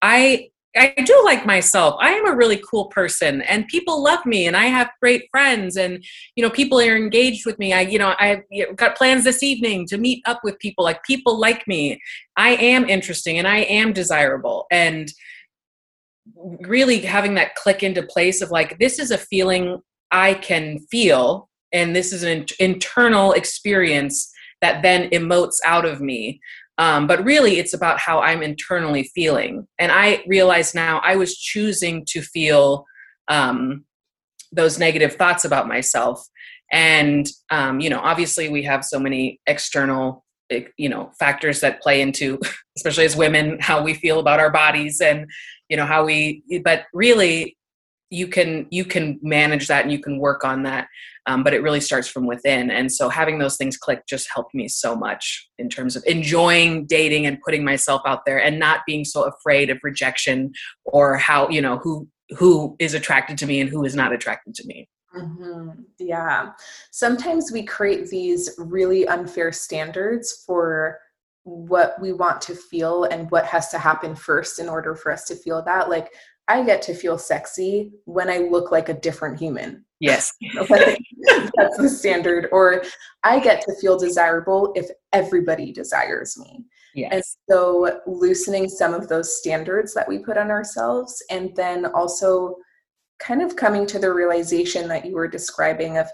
i 0.00 0.48
I 0.76 0.92
do 1.04 1.22
like 1.24 1.46
myself. 1.46 1.96
I 2.00 2.12
am 2.12 2.26
a 2.26 2.34
really 2.34 2.60
cool 2.68 2.86
person 2.86 3.42
and 3.42 3.68
people 3.68 4.02
love 4.02 4.26
me 4.26 4.46
and 4.46 4.56
I 4.56 4.66
have 4.66 4.90
great 5.00 5.28
friends 5.30 5.76
and 5.76 6.04
you 6.34 6.42
know 6.42 6.50
people 6.50 6.80
are 6.80 6.96
engaged 6.96 7.46
with 7.46 7.58
me. 7.58 7.72
I 7.72 7.82
you 7.82 7.98
know 7.98 8.14
I've 8.18 8.42
got 8.76 8.96
plans 8.96 9.24
this 9.24 9.42
evening 9.42 9.86
to 9.86 9.98
meet 9.98 10.22
up 10.26 10.40
with 10.42 10.58
people 10.58 10.84
like 10.84 11.02
people 11.04 11.38
like 11.38 11.66
me. 11.68 12.00
I 12.36 12.50
am 12.50 12.88
interesting 12.88 13.38
and 13.38 13.46
I 13.46 13.58
am 13.58 13.92
desirable 13.92 14.66
and 14.70 15.12
really 16.60 17.00
having 17.00 17.34
that 17.34 17.54
click 17.54 17.82
into 17.82 18.02
place 18.02 18.40
of 18.40 18.50
like 18.50 18.78
this 18.78 18.98
is 18.98 19.10
a 19.10 19.18
feeling 19.18 19.80
I 20.10 20.34
can 20.34 20.80
feel 20.90 21.48
and 21.72 21.94
this 21.94 22.12
is 22.12 22.22
an 22.22 22.46
internal 22.58 23.32
experience 23.32 24.32
that 24.60 24.82
then 24.82 25.10
emotes 25.10 25.56
out 25.64 25.84
of 25.84 26.00
me 26.00 26.40
um, 26.78 27.06
but 27.06 27.24
really, 27.24 27.58
it's 27.58 27.74
about 27.74 27.98
how 27.98 28.20
I'm 28.20 28.42
internally 28.42 29.10
feeling. 29.14 29.66
And 29.78 29.92
I 29.92 30.24
realize 30.26 30.74
now 30.74 31.00
I 31.04 31.16
was 31.16 31.36
choosing 31.36 32.04
to 32.06 32.20
feel 32.20 32.84
um, 33.28 33.84
those 34.52 34.78
negative 34.78 35.14
thoughts 35.14 35.44
about 35.44 35.68
myself. 35.68 36.26
and 36.72 37.28
um, 37.50 37.80
you 37.80 37.90
know 37.90 38.00
obviously 38.00 38.48
we 38.48 38.62
have 38.62 38.84
so 38.84 38.98
many 38.98 39.38
external 39.46 40.24
eh, 40.50 40.64
you 40.76 40.88
know 40.88 41.10
factors 41.18 41.60
that 41.60 41.80
play 41.82 42.00
into 42.00 42.38
especially 42.76 43.04
as 43.04 43.16
women 43.16 43.58
how 43.60 43.82
we 43.82 43.94
feel 43.94 44.18
about 44.18 44.40
our 44.40 44.50
bodies 44.50 45.00
and 45.00 45.26
you 45.68 45.76
know 45.76 45.86
how 45.86 46.04
we 46.04 46.42
but 46.64 46.84
really 46.94 47.56
you 48.10 48.28
can 48.28 48.66
you 48.70 48.84
can 48.84 49.18
manage 49.22 49.66
that 49.68 49.82
and 49.82 49.92
you 49.92 49.98
can 49.98 50.18
work 50.18 50.44
on 50.44 50.62
that 50.62 50.88
um, 51.26 51.42
but 51.42 51.54
it 51.54 51.62
really 51.62 51.80
starts 51.80 52.06
from 52.06 52.26
within. 52.26 52.70
And 52.70 52.92
so 52.92 53.08
having 53.08 53.38
those 53.38 53.56
things 53.56 53.76
click 53.76 54.06
just 54.06 54.28
helped 54.32 54.54
me 54.54 54.68
so 54.68 54.94
much 54.94 55.48
in 55.58 55.68
terms 55.68 55.96
of 55.96 56.04
enjoying 56.06 56.86
dating 56.86 57.26
and 57.26 57.40
putting 57.40 57.64
myself 57.64 58.02
out 58.06 58.26
there 58.26 58.42
and 58.42 58.58
not 58.58 58.80
being 58.86 59.04
so 59.04 59.22
afraid 59.22 59.70
of 59.70 59.78
rejection 59.82 60.52
or 60.84 61.16
how 61.16 61.48
you 61.48 61.62
know 61.62 61.78
who 61.78 62.08
who 62.38 62.76
is 62.78 62.94
attracted 62.94 63.38
to 63.38 63.46
me 63.46 63.60
and 63.60 63.70
who 63.70 63.84
is 63.84 63.94
not 63.94 64.12
attracted 64.12 64.54
to 64.54 64.66
me. 64.66 64.88
Mm-hmm. 65.16 65.70
yeah. 66.00 66.50
Sometimes 66.90 67.52
we 67.52 67.62
create 67.62 68.08
these 68.08 68.50
really 68.58 69.06
unfair 69.06 69.52
standards 69.52 70.42
for 70.44 70.98
what 71.44 72.00
we 72.00 72.12
want 72.12 72.40
to 72.40 72.54
feel 72.54 73.04
and 73.04 73.30
what 73.30 73.44
has 73.44 73.68
to 73.68 73.78
happen 73.78 74.16
first 74.16 74.58
in 74.58 74.68
order 74.68 74.96
for 74.96 75.12
us 75.12 75.24
to 75.26 75.36
feel 75.36 75.62
that. 75.62 75.88
Like 75.88 76.08
I 76.48 76.62
get 76.62 76.82
to 76.82 76.94
feel 76.94 77.18
sexy 77.18 77.92
when 78.04 78.28
I 78.28 78.38
look 78.38 78.70
like 78.70 78.88
a 78.88 78.94
different 78.94 79.38
human. 79.38 79.84
Yes. 80.00 80.32
That's 80.68 81.76
the 81.78 81.88
standard. 81.88 82.48
Or 82.52 82.82
I 83.22 83.40
get 83.40 83.62
to 83.62 83.74
feel 83.80 83.98
desirable 83.98 84.72
if 84.74 84.88
everybody 85.12 85.72
desires 85.72 86.36
me. 86.38 86.64
Yes. 86.94 87.12
And 87.12 87.24
so 87.50 88.00
loosening 88.06 88.68
some 88.68 88.92
of 88.92 89.08
those 89.08 89.38
standards 89.38 89.94
that 89.94 90.06
we 90.06 90.18
put 90.18 90.36
on 90.36 90.50
ourselves 90.50 91.22
and 91.30 91.54
then 91.56 91.86
also 91.86 92.56
kind 93.18 93.42
of 93.42 93.56
coming 93.56 93.86
to 93.86 93.98
the 93.98 94.12
realization 94.12 94.86
that 94.88 95.06
you 95.06 95.14
were 95.14 95.28
describing 95.28 95.96
of 95.96 96.06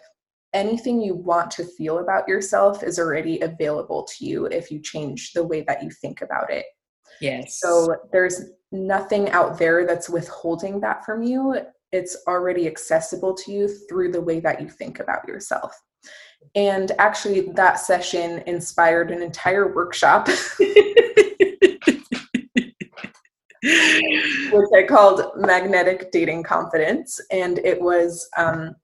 anything 0.53 1.01
you 1.01 1.15
want 1.15 1.51
to 1.53 1.65
feel 1.65 1.99
about 1.99 2.29
yourself 2.29 2.83
is 2.83 2.99
already 2.99 3.41
available 3.41 4.05
to 4.05 4.25
you 4.25 4.47
if 4.47 4.71
you 4.71 4.81
change 4.81 5.33
the 5.33 5.45
way 5.45 5.63
that 5.63 5.83
you 5.83 5.91
think 5.91 6.23
about 6.23 6.51
it. 6.51 6.67
Yes. 7.21 7.59
So 7.61 7.97
there's 8.13 8.41
nothing 8.73 9.31
out 9.31 9.59
there 9.59 9.87
that's 9.87 10.09
withholding 10.09 10.81
that 10.81 11.05
from 11.05 11.23
you. 11.23 11.57
It's 11.93 12.17
already 12.27 12.67
accessible 12.67 13.35
to 13.35 13.53
you 13.53 13.69
through 13.89 14.13
the 14.13 14.21
way 14.21 14.41
that 14.41 14.61
you 14.61 14.69
think 14.69 15.01
about 15.01 15.27
yourself. 15.27 15.75
And 16.55 16.93
actually, 16.99 17.53
that 17.53 17.79
session 17.79 18.43
inspired 18.47 19.11
an 19.11 19.23
entire 19.23 19.75
workshop, 19.75 20.29
which 20.59 20.69
I 23.63 24.85
called 24.89 25.23
Magnetic 25.37 26.11
Dating 26.11 26.43
Confidence. 26.43 27.21
And 27.31 27.59
it 27.59 27.81
was 27.81 28.29
um, 28.37 28.75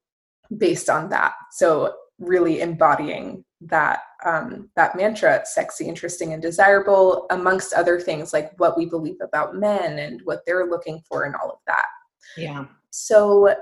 based 0.58 0.90
on 0.90 1.08
that. 1.10 1.34
So, 1.52 1.94
really 2.18 2.60
embodying 2.60 3.44
that 3.68 4.00
um, 4.24 4.70
that 4.76 4.96
mantra 4.96 5.42
sexy 5.44 5.86
interesting 5.86 6.32
and 6.32 6.42
desirable 6.42 7.26
amongst 7.30 7.72
other 7.74 8.00
things 8.00 8.32
like 8.32 8.52
what 8.58 8.76
we 8.76 8.86
believe 8.86 9.18
about 9.20 9.56
men 9.56 9.98
and 9.98 10.20
what 10.24 10.40
they're 10.46 10.66
looking 10.66 11.00
for 11.08 11.24
and 11.24 11.34
all 11.36 11.50
of 11.50 11.58
that. 11.66 11.86
Yeah. 12.36 12.66
So 12.90 13.54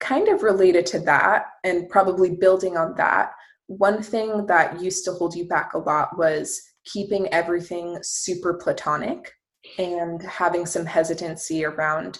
kind 0.00 0.28
of 0.28 0.42
related 0.42 0.86
to 0.86 0.98
that 1.00 1.46
and 1.64 1.88
probably 1.88 2.36
building 2.36 2.76
on 2.76 2.94
that 2.96 3.32
one 3.66 4.02
thing 4.02 4.46
that 4.46 4.80
used 4.80 5.04
to 5.04 5.12
hold 5.12 5.34
you 5.34 5.46
back 5.46 5.74
a 5.74 5.78
lot 5.78 6.16
was 6.16 6.60
keeping 6.84 7.28
everything 7.32 7.98
super 8.02 8.54
platonic 8.54 9.32
and 9.78 10.22
having 10.22 10.64
some 10.64 10.86
hesitancy 10.86 11.64
around 11.64 12.18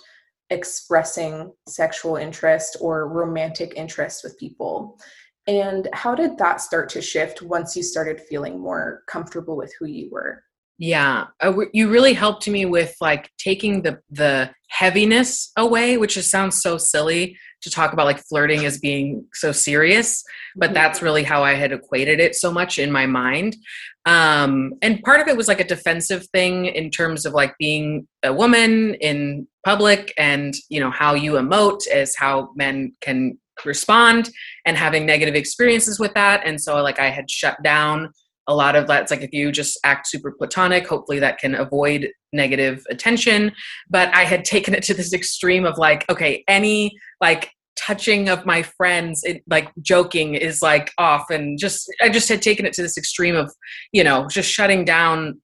expressing 0.51 1.53
sexual 1.69 2.17
interest 2.17 2.77
or 2.81 3.09
romantic 3.09 3.73
interest 3.77 4.23
with 4.25 4.39
people 4.39 4.99
and 5.47 5.89
how 5.93 6.15
did 6.15 6.39
that 6.39 6.61
start 6.61 6.89
to 6.91 7.03
shift 7.03 7.43
once 7.43 7.77
you 7.77 7.83
started 7.83 8.21
feeling 8.21 8.61
more 8.61 9.03
comfortable 9.07 9.57
with 9.57 9.73
who 9.79 9.87
you 9.87 10.09
were? 10.11 10.43
Yeah, 10.79 11.29
uh, 11.41 11.55
you 11.73 11.89
really 11.89 12.13
helped 12.13 12.47
me 12.49 12.67
with 12.67 12.95
like 13.01 13.31
taking 13.39 13.83
the 13.83 14.01
the 14.11 14.51
heaviness 14.69 15.51
away, 15.57 15.97
which 15.97 16.15
just 16.15 16.31
sounds 16.31 16.61
so 16.61 16.77
silly 16.77 17.39
to 17.63 17.71
talk 17.71 17.93
about 17.93 18.05
like 18.05 18.19
flirting 18.19 18.67
as 18.67 18.79
being 18.79 19.25
so 19.33 19.53
serious, 19.53 20.23
but 20.55 20.67
mm-hmm. 20.67 20.75
that's 20.75 21.01
really 21.01 21.23
how 21.23 21.43
I 21.43 21.55
had 21.55 21.73
equated 21.73 22.21
it 22.21 22.35
so 22.35 22.53
much 22.53 22.79
in 22.79 22.93
my 22.93 23.07
mind. 23.07 23.57
Um, 24.05 24.75
and 24.83 25.03
part 25.03 25.21
of 25.21 25.29
it 25.29 25.37
was 25.37 25.49
like 25.49 25.61
a 25.61 25.67
defensive 25.67 26.27
thing 26.29 26.67
in 26.67 26.91
terms 26.91 27.25
of 27.25 27.33
like 27.33 27.57
being 27.59 28.07
a 28.23 28.33
woman 28.33 28.95
in 28.95 29.49
public 29.65 30.13
and 30.19 30.55
you 30.69 30.79
know 30.79 30.91
how 30.91 31.15
you 31.15 31.33
emote 31.33 31.87
as 31.89 32.15
how 32.15 32.51
men 32.55 32.95
can 33.01 33.39
respond 33.65 34.31
and 34.65 34.77
having 34.77 35.07
negative 35.07 35.35
experiences 35.35 35.99
with 35.99 36.13
that. 36.15 36.43
And 36.45 36.61
so 36.61 36.83
like 36.83 36.99
i 36.99 37.11
had 37.11 37.31
shut 37.31 37.63
down 37.63 38.13
a 38.49 38.55
lot 38.55 38.77
of 38.77 38.87
that. 38.87 39.03
It's 39.03 39.11
like 39.11 39.23
if 39.23 39.33
you 39.33 39.51
just 39.51 39.79
act 39.85 40.07
super 40.07 40.31
platonic 40.31 40.87
hopefully 40.87 41.19
that 41.21 41.39
can 41.39 41.55
avoid 41.55 42.11
negative 42.33 42.85
attention. 42.91 43.53
But 43.89 44.15
i 44.15 44.25
had 44.25 44.45
taken 44.45 44.75
it 44.75 44.83
to 44.85 44.95
this 44.95 45.13
extreme 45.13 45.65
of 45.65 45.79
like 45.79 46.09
okay 46.11 46.45
any 46.49 46.93
like 47.21 47.51
touching 47.79 48.31
of 48.31 48.47
my 48.47 48.63
friends 48.63 49.23
it, 49.23 49.43
like 49.49 49.71
joking 49.83 50.35
is 50.35 50.63
like 50.63 50.91
off. 50.99 51.31
And 51.31 51.59
just 51.59 51.91
i 52.03 52.09
just 52.09 52.29
had 52.29 52.43
taken 52.43 52.67
it 52.67 52.73
to 52.75 52.83
this 52.83 52.99
extreme 52.99 53.37
of 53.37 53.53
you 53.93 54.05
know 54.05 54.27
just 54.29 54.51
shutting 54.51 54.85
down 54.85 55.41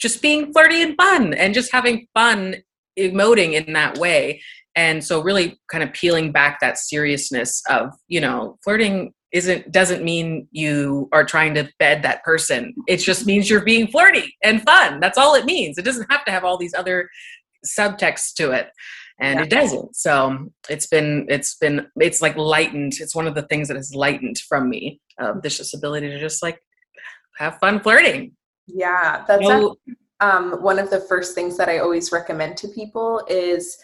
just 0.00 0.22
being 0.22 0.52
flirty 0.52 0.82
and 0.82 0.96
fun 0.96 1.34
and 1.34 1.52
just 1.52 1.72
having 1.72 2.06
fun 2.14 2.56
emoting 2.98 3.52
in 3.52 3.72
that 3.74 3.98
way 3.98 4.42
and 4.76 5.02
so 5.04 5.22
really 5.22 5.58
kind 5.70 5.82
of 5.82 5.92
peeling 5.92 6.32
back 6.32 6.60
that 6.60 6.78
seriousness 6.78 7.62
of 7.68 7.90
you 8.08 8.20
know 8.20 8.58
flirting 8.62 9.12
isn't 9.32 9.70
doesn't 9.70 10.02
mean 10.02 10.48
you 10.50 11.08
are 11.12 11.24
trying 11.24 11.54
to 11.54 11.68
bed 11.78 12.02
that 12.02 12.22
person. 12.24 12.74
It 12.88 12.96
just 12.96 13.26
means 13.26 13.48
you're 13.48 13.64
being 13.64 13.86
flirty 13.86 14.34
and 14.42 14.62
fun. 14.62 14.98
That's 15.00 15.18
all 15.18 15.34
it 15.34 15.44
means. 15.44 15.78
It 15.78 15.84
doesn't 15.84 16.10
have 16.10 16.24
to 16.24 16.32
have 16.32 16.44
all 16.44 16.58
these 16.58 16.74
other 16.74 17.08
subtexts 17.64 18.34
to 18.34 18.50
it. 18.50 18.70
And 19.20 19.38
yeah. 19.38 19.44
it 19.44 19.50
doesn't. 19.50 19.94
So 19.94 20.48
it's 20.68 20.86
been 20.86 21.26
it's 21.28 21.56
been 21.56 21.86
it's 21.96 22.20
like 22.20 22.36
lightened. 22.36 22.94
It's 22.98 23.14
one 23.14 23.26
of 23.28 23.34
the 23.34 23.42
things 23.42 23.68
that 23.68 23.76
has 23.76 23.94
lightened 23.94 24.38
from 24.48 24.68
me 24.68 25.00
uh, 25.20 25.34
this 25.42 25.58
just 25.58 25.74
ability 25.74 26.08
to 26.08 26.18
just 26.18 26.42
like 26.42 26.58
have 27.38 27.58
fun 27.58 27.80
flirting. 27.80 28.32
Yeah 28.66 29.24
that's 29.26 29.42
no, 29.42 29.76
um, 30.20 30.62
one 30.62 30.78
of 30.78 30.90
the 30.90 31.00
first 31.00 31.34
things 31.34 31.56
that 31.56 31.68
i 31.68 31.78
always 31.78 32.12
recommend 32.12 32.56
to 32.58 32.68
people 32.68 33.22
is 33.28 33.76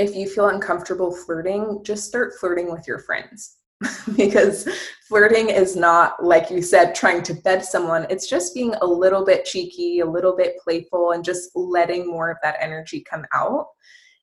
if 0.00 0.16
you 0.16 0.26
feel 0.26 0.48
uncomfortable 0.48 1.14
flirting, 1.14 1.80
just 1.84 2.06
start 2.06 2.32
flirting 2.40 2.72
with 2.72 2.88
your 2.88 2.98
friends. 2.98 3.58
because 4.16 4.68
flirting 5.08 5.48
is 5.48 5.76
not, 5.76 6.22
like 6.24 6.50
you 6.50 6.60
said, 6.60 6.94
trying 6.94 7.22
to 7.22 7.34
bed 7.34 7.64
someone. 7.64 8.06
It's 8.10 8.28
just 8.28 8.54
being 8.54 8.74
a 8.80 8.86
little 8.86 9.24
bit 9.24 9.44
cheeky, 9.44 10.00
a 10.00 10.06
little 10.06 10.36
bit 10.36 10.56
playful, 10.62 11.12
and 11.12 11.24
just 11.24 11.50
letting 11.54 12.06
more 12.06 12.30
of 12.30 12.36
that 12.42 12.56
energy 12.60 13.04
come 13.08 13.24
out. 13.34 13.66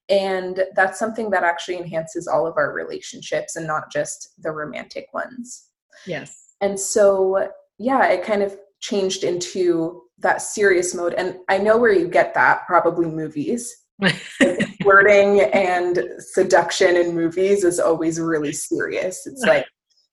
And 0.10 0.63
that's 0.75 1.00
something 1.00 1.29
that 1.31 1.43
actually 1.43 1.77
enhances 1.77 2.27
all 2.27 2.46
of 2.48 2.57
our 2.57 2.72
relationships 2.74 3.55
and 3.55 3.67
not 3.67 3.91
just 3.91 4.29
the 4.41 4.51
romantic 4.51 5.07
ones. 5.13 5.69
Yes. 6.05 6.53
And 6.62 6.79
so, 6.79 7.50
yeah, 7.77 8.07
it 8.07 8.24
kind 8.24 8.43
of 8.43 8.57
changed 8.79 9.24
into 9.24 10.03
that 10.19 10.41
serious 10.41 10.96
mode. 10.96 11.13
And 11.15 11.38
I 11.50 11.57
know 11.57 11.77
where 11.77 11.91
you 11.91 12.07
get 12.07 12.34
that, 12.36 12.65
probably 12.67 13.07
movies 13.07 13.75
flirting 14.82 15.42
and 15.42 16.00
seduction 16.20 16.96
in 16.96 17.16
movies 17.16 17.63
is 17.63 17.80
always 17.80 18.20
really 18.20 18.54
serious. 18.54 19.25
It's 19.25 19.42
like 19.44 19.66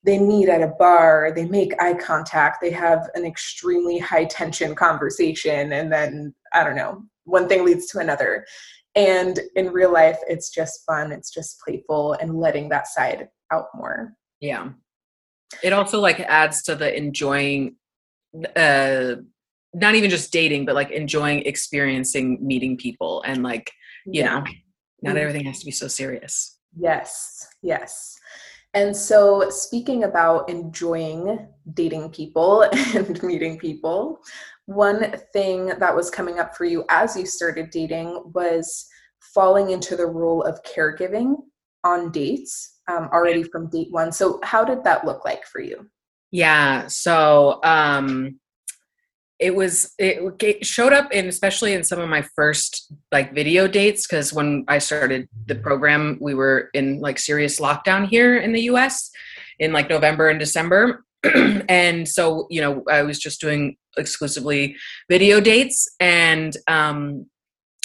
they 0.04 0.18
meet 0.18 0.48
at 0.48 0.62
a 0.62 0.72
bar, 0.78 1.32
they 1.34 1.46
make 1.46 1.80
eye 1.80 1.94
contact, 1.94 2.58
they 2.60 2.70
have 2.70 3.08
an 3.14 3.24
extremely 3.24 3.98
high 3.98 4.26
tension 4.26 4.74
conversation, 4.74 5.72
and 5.72 5.92
then 5.92 6.34
I 6.52 6.64
don't 6.64 6.76
know, 6.76 7.04
one 7.24 7.48
thing 7.48 7.64
leads 7.64 7.86
to 7.88 7.98
another. 7.98 8.46
And 8.94 9.40
in 9.56 9.72
real 9.72 9.92
life, 9.92 10.18
it's 10.28 10.50
just 10.50 10.84
fun, 10.86 11.10
it's 11.10 11.30
just 11.30 11.60
playful, 11.60 12.14
and 12.14 12.38
letting 12.38 12.68
that 12.68 12.86
side 12.86 13.28
out 13.52 13.66
more. 13.74 14.14
Yeah. 14.40 14.70
It 15.62 15.72
also 15.72 16.00
like 16.00 16.20
adds 16.20 16.62
to 16.64 16.74
the 16.74 16.96
enjoying 16.96 17.76
uh 18.56 19.14
not 19.74 19.94
even 19.94 20.08
just 20.08 20.32
dating 20.32 20.64
but 20.64 20.74
like 20.74 20.90
enjoying 20.90 21.42
experiencing 21.42 22.38
meeting 22.40 22.76
people 22.76 23.22
and 23.26 23.42
like 23.42 23.70
you 24.06 24.22
yeah. 24.22 24.38
know 24.38 24.44
not 25.02 25.16
everything 25.16 25.44
has 25.44 25.58
to 25.58 25.66
be 25.66 25.72
so 25.72 25.88
serious. 25.88 26.58
Yes 26.76 27.48
yes. 27.62 28.16
And 28.72 28.96
so 28.96 29.50
speaking 29.50 30.04
about 30.04 30.48
enjoying 30.48 31.46
dating 31.74 32.10
people 32.10 32.62
and 32.94 33.22
meeting 33.22 33.58
people 33.58 34.20
one 34.66 35.14
thing 35.32 35.66
that 35.66 35.94
was 35.94 36.08
coming 36.08 36.38
up 36.38 36.56
for 36.56 36.64
you 36.64 36.84
as 36.88 37.16
you 37.16 37.26
started 37.26 37.70
dating 37.70 38.22
was 38.34 38.86
falling 39.20 39.70
into 39.70 39.94
the 39.94 40.06
role 40.06 40.42
of 40.42 40.62
caregiving 40.62 41.34
on 41.84 42.10
dates 42.10 42.78
um, 42.88 43.08
already 43.12 43.42
from 43.42 43.68
date 43.68 43.88
one. 43.90 44.10
So 44.12 44.40
how 44.42 44.64
did 44.64 44.84
that 44.84 45.04
look 45.04 45.24
like 45.24 45.44
for 45.46 45.60
you? 45.60 45.88
Yeah 46.30 46.86
so 46.88 47.60
um 47.62 48.40
it 49.44 49.54
was 49.54 49.92
it 49.98 50.64
showed 50.64 50.92
up 50.92 51.12
in 51.12 51.26
especially 51.26 51.74
in 51.74 51.84
some 51.84 52.00
of 52.00 52.08
my 52.08 52.22
first 52.34 52.92
like 53.12 53.34
video 53.34 53.68
dates 53.68 54.06
because 54.06 54.32
when 54.32 54.64
i 54.68 54.78
started 54.78 55.28
the 55.46 55.54
program 55.54 56.16
we 56.20 56.34
were 56.34 56.70
in 56.72 56.98
like 57.00 57.18
serious 57.18 57.60
lockdown 57.60 58.06
here 58.06 58.36
in 58.36 58.52
the 58.52 58.62
us 58.62 59.10
in 59.58 59.72
like 59.72 59.88
November 59.88 60.28
and 60.28 60.38
December. 60.38 61.04
and 61.68 62.08
so, 62.08 62.46
you 62.50 62.60
know, 62.60 62.82
I 62.90 63.02
was 63.02 63.18
just 63.18 63.40
doing 63.40 63.76
exclusively 63.96 64.76
video 65.08 65.40
dates 65.40 65.88
and 66.00 66.56
um, 66.66 67.26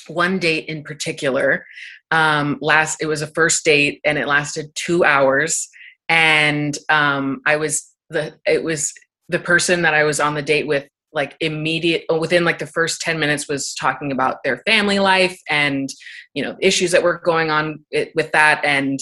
one 0.07 0.39
date 0.39 0.65
in 0.67 0.83
particular 0.83 1.65
um, 2.11 2.57
last 2.61 2.99
it 3.01 3.05
was 3.05 3.21
a 3.21 3.27
first 3.27 3.63
date 3.63 4.01
and 4.03 4.17
it 4.17 4.27
lasted 4.27 4.73
two 4.73 5.03
hours 5.03 5.69
and 6.09 6.75
um, 6.89 7.41
i 7.45 7.55
was 7.55 7.93
the 8.09 8.33
it 8.43 8.63
was 8.63 8.91
the 9.27 9.37
person 9.37 9.83
that 9.83 9.93
i 9.93 10.03
was 10.03 10.19
on 10.19 10.33
the 10.33 10.41
date 10.41 10.65
with 10.65 10.87
like 11.13 11.35
immediate 11.39 12.03
within 12.19 12.43
like 12.45 12.59
the 12.59 12.67
first 12.67 13.01
10 13.01 13.19
minutes 13.19 13.47
was 13.47 13.73
talking 13.73 14.11
about 14.11 14.43
their 14.43 14.61
family 14.65 14.99
life 14.99 15.39
and 15.49 15.89
you 16.33 16.43
know 16.43 16.55
issues 16.61 16.91
that 16.91 17.03
were 17.03 17.19
going 17.19 17.49
on 17.49 17.83
with 18.15 18.31
that 18.31 18.63
and 18.63 18.99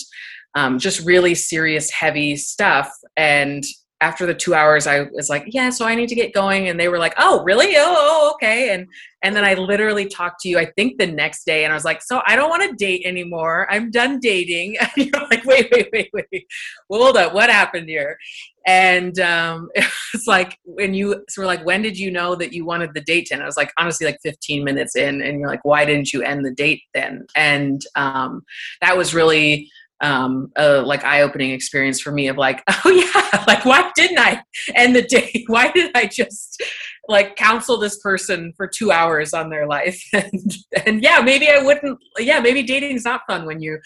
um, 0.57 0.79
just 0.79 1.05
really 1.05 1.35
serious 1.35 1.91
heavy 1.91 2.35
stuff. 2.35 2.91
And 3.15 3.63
after 4.01 4.25
the 4.27 4.33
two 4.33 4.53
hours 4.53 4.85
i 4.85 5.01
was 5.13 5.29
like 5.29 5.43
yeah 5.47 5.69
so 5.69 5.85
i 5.85 5.95
need 5.95 6.09
to 6.09 6.15
get 6.15 6.33
going 6.33 6.69
and 6.69 6.79
they 6.79 6.87
were 6.87 6.99
like 6.99 7.13
oh 7.17 7.43
really? 7.43 7.75
Oh, 7.77 7.95
oh 7.97 8.31
okay. 8.35 8.73
And 8.73 8.87
and 9.23 9.35
then 9.35 9.43
i 9.43 9.55
literally 9.55 10.07
talked 10.07 10.41
to 10.41 10.49
you 10.49 10.59
i 10.59 10.65
think 10.65 10.97
the 10.97 11.07
next 11.07 11.45
day 11.45 11.63
and 11.63 11.73
i 11.73 11.75
was 11.75 11.85
like 11.85 12.01
so 12.03 12.21
i 12.27 12.35
don't 12.35 12.49
want 12.49 12.63
to 12.63 12.75
date 12.75 13.01
anymore. 13.05 13.67
I'm 13.69 13.89
done 13.91 14.19
dating. 14.19 14.77
And 14.97 15.07
you're 15.07 15.27
like 15.29 15.43
wait 15.45 15.69
wait 15.71 15.89
wait 15.91 16.09
wait. 16.13 16.47
Hold 16.91 17.17
up. 17.17 17.33
What 17.33 17.49
happened 17.49 17.89
here? 17.89 18.17
And 18.65 19.19
um 19.19 19.69
it's 19.75 20.27
like 20.27 20.59
when 20.63 20.93
you 20.93 21.23
so 21.29 21.41
we're 21.41 21.47
like 21.47 21.65
when 21.65 21.81
did 21.81 21.97
you 21.97 22.11
know 22.11 22.35
that 22.35 22.53
you 22.53 22.65
wanted 22.65 22.93
the 22.93 23.01
date 23.01 23.29
and 23.31 23.41
i 23.41 23.45
was 23.45 23.57
like 23.57 23.71
honestly 23.77 24.05
like 24.05 24.19
15 24.23 24.63
minutes 24.63 24.95
in 24.95 25.21
and 25.21 25.39
you're 25.39 25.49
like 25.49 25.65
why 25.65 25.85
didn't 25.85 26.13
you 26.13 26.21
end 26.21 26.45
the 26.45 26.53
date 26.53 26.81
then? 26.93 27.25
And 27.35 27.81
um 27.95 28.43
that 28.81 28.95
was 28.97 29.15
really 29.15 29.69
um 30.01 30.51
a 30.57 30.81
like 30.81 31.03
eye-opening 31.03 31.51
experience 31.51 31.99
for 31.99 32.11
me 32.11 32.27
of 32.27 32.37
like 32.37 32.61
oh 32.85 32.89
yeah 32.89 33.43
like 33.47 33.65
why 33.65 33.91
didn't 33.95 34.19
i 34.19 34.41
end 34.75 34.95
the 34.95 35.01
day? 35.01 35.43
Why 35.47 35.71
did 35.71 35.91
i 35.95 36.05
just 36.05 36.61
like 37.07 37.35
counsel 37.35 37.77
this 37.77 37.99
person 37.99 38.53
for 38.55 38.67
two 38.67 38.91
hours 38.91 39.33
on 39.33 39.49
their 39.49 39.67
life? 39.67 40.01
And 40.13 40.51
and 40.85 41.03
yeah 41.03 41.19
maybe 41.19 41.49
i 41.49 41.61
wouldn't 41.61 41.97
yeah 42.19 42.39
maybe 42.39 42.63
dating 42.63 42.95
is 42.95 43.05
not 43.05 43.21
fun 43.27 43.45
when 43.45 43.61
you 43.61 43.79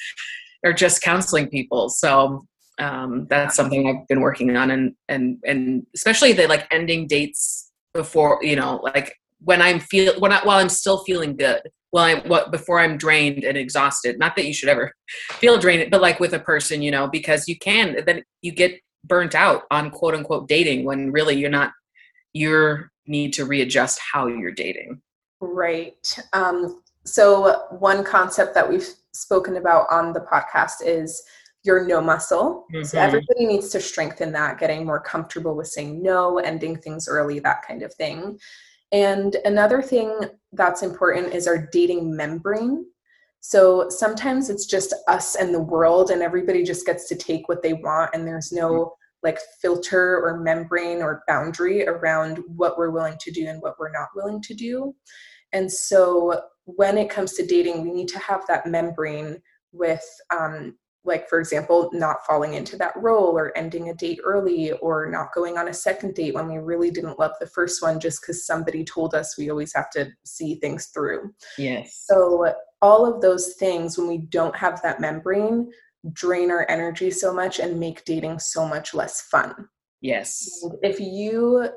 are 0.65 0.74
just 0.74 1.01
counseling 1.01 1.48
people. 1.48 1.89
So 1.89 2.46
um 2.80 3.27
that's 3.30 3.56
something 3.56 3.88
i've 3.88 4.08
been 4.08 4.22
working 4.22 4.56
on 4.56 4.72
and 4.72 4.94
and 5.08 5.38
and 5.46 5.86
especially 5.94 6.34
the 6.34 6.48
like 6.48 6.68
ending 6.72 7.06
dates 7.06 7.72
before 7.94 8.39
you 8.41 8.56
know 8.56 8.80
like 8.84 9.20
when 9.44 9.62
i'm 9.62 9.80
feel 9.80 10.18
when 10.20 10.32
I, 10.32 10.39
while 10.44 10.58
i'm 10.58 10.70
still 10.70 11.03
feeling 11.03 11.36
good 11.36 11.62
well 11.91 12.03
i 12.03 12.15
what 12.27 12.51
before 12.51 12.79
i'm 12.79 12.98
drained 12.98 13.43
and 13.43 13.57
exhausted 13.57 14.17
not 14.19 14.36
that 14.36 14.45
you 14.45 14.53
should 14.53 14.69
ever 14.69 14.93
feel 15.31 15.57
drained 15.57 15.89
but 15.91 16.01
like 16.01 16.19
with 16.19 16.33
a 16.33 16.39
person 16.39 16.81
you 16.81 16.91
know 16.91 17.07
because 17.07 17.48
you 17.48 17.57
can 17.57 17.98
then 18.05 18.24
you 18.41 18.51
get 18.51 18.79
burnt 19.03 19.36
out 19.36 19.63
on 19.71 19.89
quote 19.89 20.13
unquote 20.13 20.48
dating 20.48 20.86
when 20.86 21.12
really 21.12 21.36
you're 21.36 21.50
not 21.50 21.71
you 22.33 22.86
need 23.07 23.33
to 23.33 23.45
readjust 23.45 24.00
how 24.13 24.27
you're 24.27 24.51
dating 24.51 25.01
right 25.41 26.19
um, 26.33 26.81
so 27.03 27.67
one 27.71 28.03
concept 28.03 28.53
that 28.53 28.69
we've 28.69 28.88
spoken 29.13 29.57
about 29.57 29.88
on 29.91 30.13
the 30.13 30.21
podcast 30.21 30.86
is 30.86 31.24
your 31.63 31.86
no 31.86 32.01
muscle. 32.01 32.65
Mm-hmm. 32.74 32.83
So 32.83 33.00
everybody 33.00 33.45
needs 33.45 33.69
to 33.69 33.79
strengthen 33.79 34.31
that, 34.33 34.60
getting 34.60 34.86
more 34.86 35.00
comfortable 35.00 35.55
with 35.55 35.67
saying 35.67 36.01
no, 36.01 36.39
ending 36.39 36.77
things 36.77 37.07
early, 37.07 37.39
that 37.39 37.65
kind 37.67 37.83
of 37.83 37.93
thing. 37.93 38.39
And 38.91 39.36
another 39.45 39.81
thing 39.81 40.19
that's 40.53 40.84
important 40.84 41.34
is 41.34 41.48
our 41.48 41.70
dating 41.72 42.15
membrane. 42.15 42.86
So 43.39 43.89
sometimes 43.89 44.50
it's 44.50 44.65
just 44.65 44.93
us 45.08 45.36
and 45.36 45.53
the 45.53 45.62
world, 45.62 46.12
and 46.12 46.22
everybody 46.22 46.63
just 46.63 46.86
gets 46.86 47.08
to 47.10 47.15
take 47.15 47.49
what 47.49 47.63
they 47.63 47.73
want, 47.73 48.12
and 48.13 48.28
there's 48.28 48.52
no 48.52 48.93
like 49.23 49.39
filter 49.62 50.19
or 50.23 50.39
membrane 50.39 51.02
or 51.02 51.23
boundary 51.28 51.88
around 51.88 52.39
what 52.47 52.78
we're 52.78 52.89
willing 52.89 53.17
to 53.19 53.32
do 53.32 53.47
and 53.47 53.62
what 53.62 53.80
we're 53.80 53.91
not 53.91 54.10
willing 54.15 54.41
to 54.41 54.54
do. 54.54 54.95
And 55.54 55.71
so 55.71 56.41
when 56.65 56.97
it 56.97 57.10
comes 57.10 57.34
to 57.34 57.45
dating, 57.45 57.84
we 57.84 57.91
need 57.91 58.08
to 58.10 58.19
have 58.19 58.45
that 58.47 58.65
membrane 58.65 59.41
with 59.71 60.04
um, 60.36 60.75
like 61.03 61.27
for 61.27 61.39
example 61.39 61.89
not 61.93 62.25
falling 62.25 62.53
into 62.53 62.77
that 62.77 62.93
role 62.95 63.37
or 63.37 63.55
ending 63.57 63.89
a 63.89 63.93
date 63.95 64.19
early 64.23 64.71
or 64.73 65.09
not 65.09 65.33
going 65.33 65.57
on 65.57 65.67
a 65.67 65.73
second 65.73 66.13
date 66.13 66.35
when 66.35 66.47
we 66.47 66.57
really 66.57 66.91
didn't 66.91 67.17
love 67.17 67.31
the 67.39 67.47
first 67.47 67.81
one 67.81 67.99
just 67.99 68.21
because 68.21 68.45
somebody 68.45 68.83
told 68.83 69.15
us 69.15 69.37
we 69.37 69.49
always 69.49 69.73
have 69.73 69.89
to 69.89 70.07
see 70.23 70.55
things 70.55 70.87
through. 70.87 71.33
Yes. 71.57 72.05
So 72.07 72.53
all 72.81 73.11
of 73.11 73.21
those 73.21 73.53
things 73.53 73.97
when 73.97 74.07
we 74.07 74.19
don't 74.19 74.55
have 74.55 74.81
that 74.83 75.01
membrane 75.01 75.71
drain 76.13 76.51
our 76.51 76.65
energy 76.69 77.11
so 77.11 77.33
much 77.33 77.59
and 77.59 77.79
make 77.79 78.05
dating 78.05 78.39
so 78.39 78.67
much 78.67 78.93
less 78.93 79.21
fun. 79.21 79.53
Yes. 80.01 80.61
And 80.63 80.73
if 80.83 80.99
you 80.99 81.67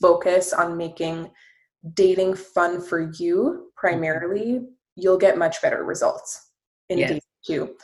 focus 0.00 0.52
on 0.52 0.76
making 0.76 1.30
dating 1.94 2.34
fun 2.34 2.80
for 2.80 3.10
you 3.18 3.36
mm-hmm. 3.36 3.62
primarily 3.76 4.60
you'll 4.96 5.18
get 5.18 5.38
much 5.38 5.62
better 5.62 5.84
results 5.84 6.50
in 6.88 6.98
yes. 6.98 7.08
dating 7.08 7.22
too 7.44 7.74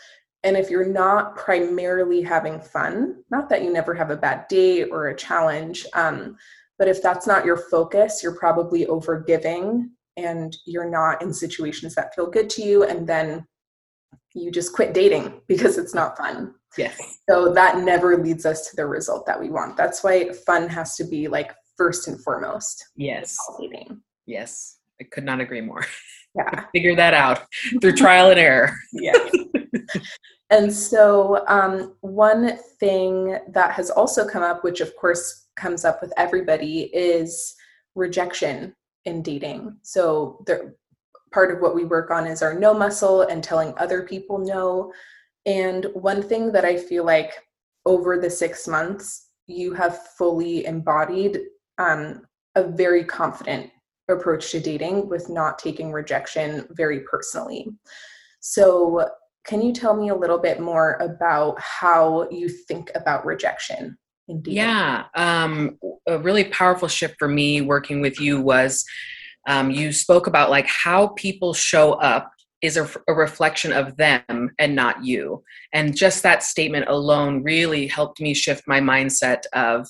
and 0.46 0.56
if 0.56 0.70
you're 0.70 0.86
not 0.86 1.34
primarily 1.34 2.22
having 2.22 2.60
fun, 2.60 3.16
not 3.32 3.48
that 3.48 3.64
you 3.64 3.72
never 3.72 3.92
have 3.94 4.10
a 4.10 4.16
bad 4.16 4.46
day 4.46 4.84
or 4.84 5.08
a 5.08 5.16
challenge, 5.16 5.84
um, 5.92 6.36
but 6.78 6.86
if 6.86 7.02
that's 7.02 7.26
not 7.26 7.44
your 7.44 7.56
focus, 7.56 8.22
you're 8.22 8.38
probably 8.38 8.86
over 8.86 9.24
giving 9.26 9.90
and 10.16 10.56
you're 10.64 10.88
not 10.88 11.20
in 11.20 11.34
situations 11.34 11.96
that 11.96 12.14
feel 12.14 12.30
good 12.30 12.48
to 12.50 12.62
you. 12.62 12.84
And 12.84 13.08
then 13.08 13.44
you 14.34 14.52
just 14.52 14.72
quit 14.72 14.94
dating 14.94 15.40
because 15.48 15.78
it's 15.78 15.94
not 15.94 16.16
fun. 16.16 16.54
Yes. 16.78 16.96
So 17.28 17.52
that 17.52 17.78
never 17.78 18.16
leads 18.16 18.46
us 18.46 18.70
to 18.70 18.76
the 18.76 18.86
result 18.86 19.26
that 19.26 19.40
we 19.40 19.50
want. 19.50 19.76
That's 19.76 20.04
why 20.04 20.30
fun 20.46 20.68
has 20.68 20.94
to 20.94 21.04
be 21.04 21.26
like 21.26 21.52
first 21.76 22.06
and 22.06 22.22
foremost. 22.22 22.86
Yes. 22.94 23.36
Dating. 23.58 24.00
Yes. 24.26 24.78
I 25.00 25.04
could 25.10 25.24
not 25.24 25.40
agree 25.40 25.60
more. 25.60 25.84
Yeah. 26.36 26.66
Figure 26.72 26.94
that 26.94 27.14
out 27.14 27.46
through 27.80 27.96
trial 27.96 28.30
and 28.30 28.38
error. 28.38 28.76
Yeah. 28.92 29.12
And 30.50 30.72
so, 30.72 31.44
um, 31.48 31.96
one 32.02 32.56
thing 32.78 33.36
that 33.48 33.72
has 33.72 33.90
also 33.90 34.26
come 34.26 34.44
up, 34.44 34.62
which 34.62 34.80
of 34.80 34.94
course 34.94 35.46
comes 35.56 35.84
up 35.84 36.00
with 36.00 36.12
everybody, 36.16 36.82
is 36.94 37.56
rejection 37.96 38.72
in 39.06 39.22
dating. 39.22 39.76
So, 39.82 40.44
the, 40.46 40.74
part 41.32 41.50
of 41.50 41.60
what 41.60 41.74
we 41.74 41.84
work 41.84 42.12
on 42.12 42.26
is 42.26 42.42
our 42.42 42.54
no 42.54 42.72
muscle 42.72 43.22
and 43.22 43.42
telling 43.42 43.74
other 43.76 44.02
people 44.02 44.38
no. 44.38 44.92
And 45.46 45.86
one 45.94 46.22
thing 46.22 46.52
that 46.52 46.64
I 46.64 46.76
feel 46.76 47.04
like 47.04 47.32
over 47.84 48.16
the 48.16 48.30
six 48.30 48.68
months, 48.68 49.30
you 49.48 49.74
have 49.74 50.06
fully 50.16 50.64
embodied 50.66 51.40
um, 51.78 52.22
a 52.54 52.62
very 52.62 53.04
confident 53.04 53.70
approach 54.08 54.52
to 54.52 54.60
dating 54.60 55.08
with 55.08 55.28
not 55.28 55.58
taking 55.58 55.90
rejection 55.90 56.66
very 56.70 57.00
personally. 57.00 57.68
So, 58.40 59.08
can 59.46 59.62
you 59.62 59.72
tell 59.72 59.96
me 59.96 60.08
a 60.08 60.14
little 60.14 60.38
bit 60.38 60.60
more 60.60 60.94
about 60.94 61.60
how 61.60 62.28
you 62.30 62.48
think 62.48 62.90
about 62.94 63.24
rejection? 63.24 63.96
Indeed. 64.28 64.54
Yeah, 64.54 65.04
um, 65.14 65.78
a 66.06 66.18
really 66.18 66.44
powerful 66.44 66.88
shift 66.88 67.14
for 67.18 67.28
me 67.28 67.60
working 67.60 68.00
with 68.00 68.20
you 68.20 68.40
was 68.40 68.84
um, 69.46 69.70
you 69.70 69.92
spoke 69.92 70.26
about 70.26 70.50
like 70.50 70.66
how 70.66 71.08
people 71.08 71.54
show 71.54 71.92
up 71.92 72.32
is 72.60 72.76
a, 72.76 72.90
a, 73.06 73.14
reflection 73.14 73.72
of 73.72 73.96
them 73.96 74.50
and 74.58 74.74
not 74.74 75.04
you. 75.04 75.44
And 75.72 75.96
just 75.96 76.22
that 76.24 76.42
statement 76.42 76.86
alone 76.88 77.44
really 77.44 77.86
helped 77.86 78.20
me 78.20 78.34
shift 78.34 78.64
my 78.66 78.80
mindset 78.80 79.42
of, 79.52 79.86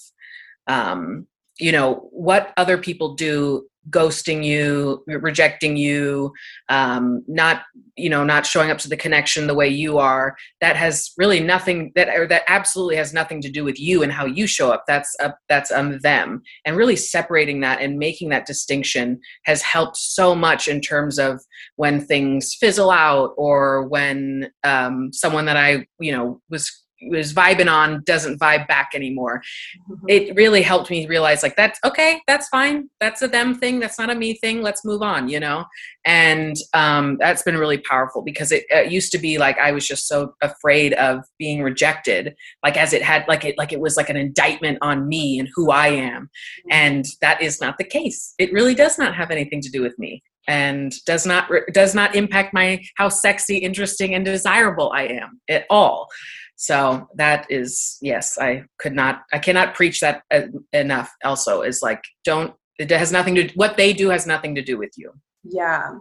um, 0.67 1.27
you 1.59 1.73
know, 1.73 2.09
what 2.13 2.53
other 2.57 2.79
people 2.79 3.15
do 3.15 3.67
ghosting 3.91 4.45
you 4.45 5.03
rejecting 5.07 5.77
you 5.77 6.33
um, 6.69 7.23
not 7.29 7.63
you 7.97 8.11
know 8.11 8.25
not 8.25 8.45
showing 8.45 8.71
up 8.71 8.79
to 8.79 8.89
the 8.89 8.97
connection 8.97 9.47
the 9.47 9.55
way 9.55 9.69
you 9.69 9.99
are 9.99 10.37
that 10.61 10.77
has 10.77 11.13
really 11.17 11.41
nothing 11.41 11.93
that 11.95 12.09
or 12.09 12.27
that 12.27 12.43
absolutely 12.49 12.97
has 12.97 13.13
nothing 13.13 13.41
to 13.41 13.51
do 13.51 13.65
with 13.65 13.79
you 13.79 14.03
and 14.03 14.13
how 14.13 14.25
you 14.25 14.47
show 14.47 14.73
up. 14.73 14.85
That's 14.89 15.15
a, 15.21 15.35
that's 15.49 15.71
on 15.71 15.99
them. 16.03 16.43
And 16.65 16.77
really 16.77 16.97
separating 16.97 17.61
that 17.61 17.81
and 17.81 17.99
making 17.99 18.31
that 18.31 18.47
distinction 18.47 19.21
has 19.45 19.63
helped 19.63 19.97
so 19.97 20.35
much 20.35 20.69
in 20.69 20.81
terms 20.81 21.19
of 21.19 21.41
when 21.77 22.05
things 22.05 22.55
fizzle 22.59 22.91
out 22.91 23.35
or 23.37 23.87
when 23.87 24.51
um, 24.65 25.13
someone 25.13 25.45
that 25.47 25.57
i 25.57 25.87
you 26.01 26.13
know 26.13 26.41
was 26.51 26.86
was 27.11 27.33
vibing 27.33 27.71
on 27.71 28.03
doesn't 28.05 28.41
vibe 28.41 28.67
back 28.69 28.91
anymore. 28.95 29.43
Mm-hmm. 29.91 30.07
it 30.09 30.35
really 30.37 30.63
helped 30.63 30.91
me 30.91 31.07
realize 31.07 31.43
like 31.43 31.57
that's 31.57 31.79
okay 31.85 32.21
that's 32.27 32.49
fine. 32.49 32.89
That's 33.01 33.23
a 33.23 33.29
them 33.29 33.59
thing. 33.59 33.81
That's 33.81 33.99
not 33.99 34.11
a 34.11 34.15
me 34.15 34.35
thing. 34.35 34.63
Let's 34.63 34.85
move 34.85 35.03
on 35.03 35.29
you 35.29 35.41
know? 35.41 35.65
And 36.05 36.57
um, 36.73 37.17
that's 37.19 37.43
been 37.43 37.57
really 37.57 37.79
powerful 37.79 38.23
because 38.23 38.53
it, 38.53 38.65
it, 38.71 38.93
used 38.93 39.11
to 39.11 39.19
be 39.19 39.37
like 39.37 39.59
i 39.59 39.73
was 39.73 39.87
just 39.87 40.07
so 40.07 40.35
afraid 40.43 40.95
of 40.95 41.25
being 41.39 41.61
rejected 41.61 42.37
like 42.63 42.77
as 42.77 42.93
it 42.93 43.03
had 43.03 43.25
like 43.27 43.45
it 43.45 43.59
like 43.59 43.73
it 43.73 43.81
was 43.81 43.97
like 43.97 44.09
an 44.09 44.17
indictment 44.17 44.79
on 44.81 45.09
me 45.09 45.41
and 45.41 45.49
who 45.55 45.71
i 45.71 45.89
am. 45.89 46.23
Mm-hmm. 46.23 46.69
and 46.71 47.05
that 47.21 47.43
is 47.43 47.61
not 47.61 47.79
the 47.79 47.85
case. 47.85 48.35
It 48.39 48.53
really 48.53 48.75
does 48.75 48.99
not 48.99 49.15
have 49.15 49.31
anything 49.31 49.61
to 49.63 49.71
do 49.71 49.83
with 49.83 49.99
me 49.99 50.23
and 50.49 50.93
does 51.05 51.27
not 51.27 51.51
does 51.73 51.95
not 51.95 52.15
impact 52.15 52.55
my 52.55 52.81
how 52.97 53.09
sexy 53.09 53.59
interesting 53.59 54.15
and 54.15 54.25
desirable 54.25 54.93
i 54.95 55.03
am 55.03 55.41
at 55.49 55.67
all 55.71 56.09
so 56.57 57.07
that 57.15 57.47
is 57.51 57.99
yes 58.01 58.39
i 58.39 58.63
could 58.79 58.95
not 58.95 59.23
i 59.33 59.39
cannot 59.39 59.75
preach 59.75 60.01
that 60.01 60.23
uh, 60.33 60.43
enough 60.73 61.15
also 61.25 61.63
is 61.63 61.83
like 61.83 62.03
don't 62.25 62.55
it 62.79 62.91
has 62.91 63.13
nothing 63.13 63.35
to 63.35 63.49
what 63.55 63.77
they 63.77 63.93
do 63.93 64.09
has 64.09 64.27
nothing 64.27 64.55
to 64.55 64.63
do 64.63 64.79
with 64.79 64.91
you 64.97 65.13
yeah 65.45 65.93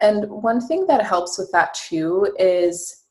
and 0.00 0.28
one 0.28 0.60
thing 0.60 0.84
that 0.86 1.06
helps 1.06 1.38
with 1.38 1.50
that 1.52 1.72
too 1.74 2.26
is 2.38 3.04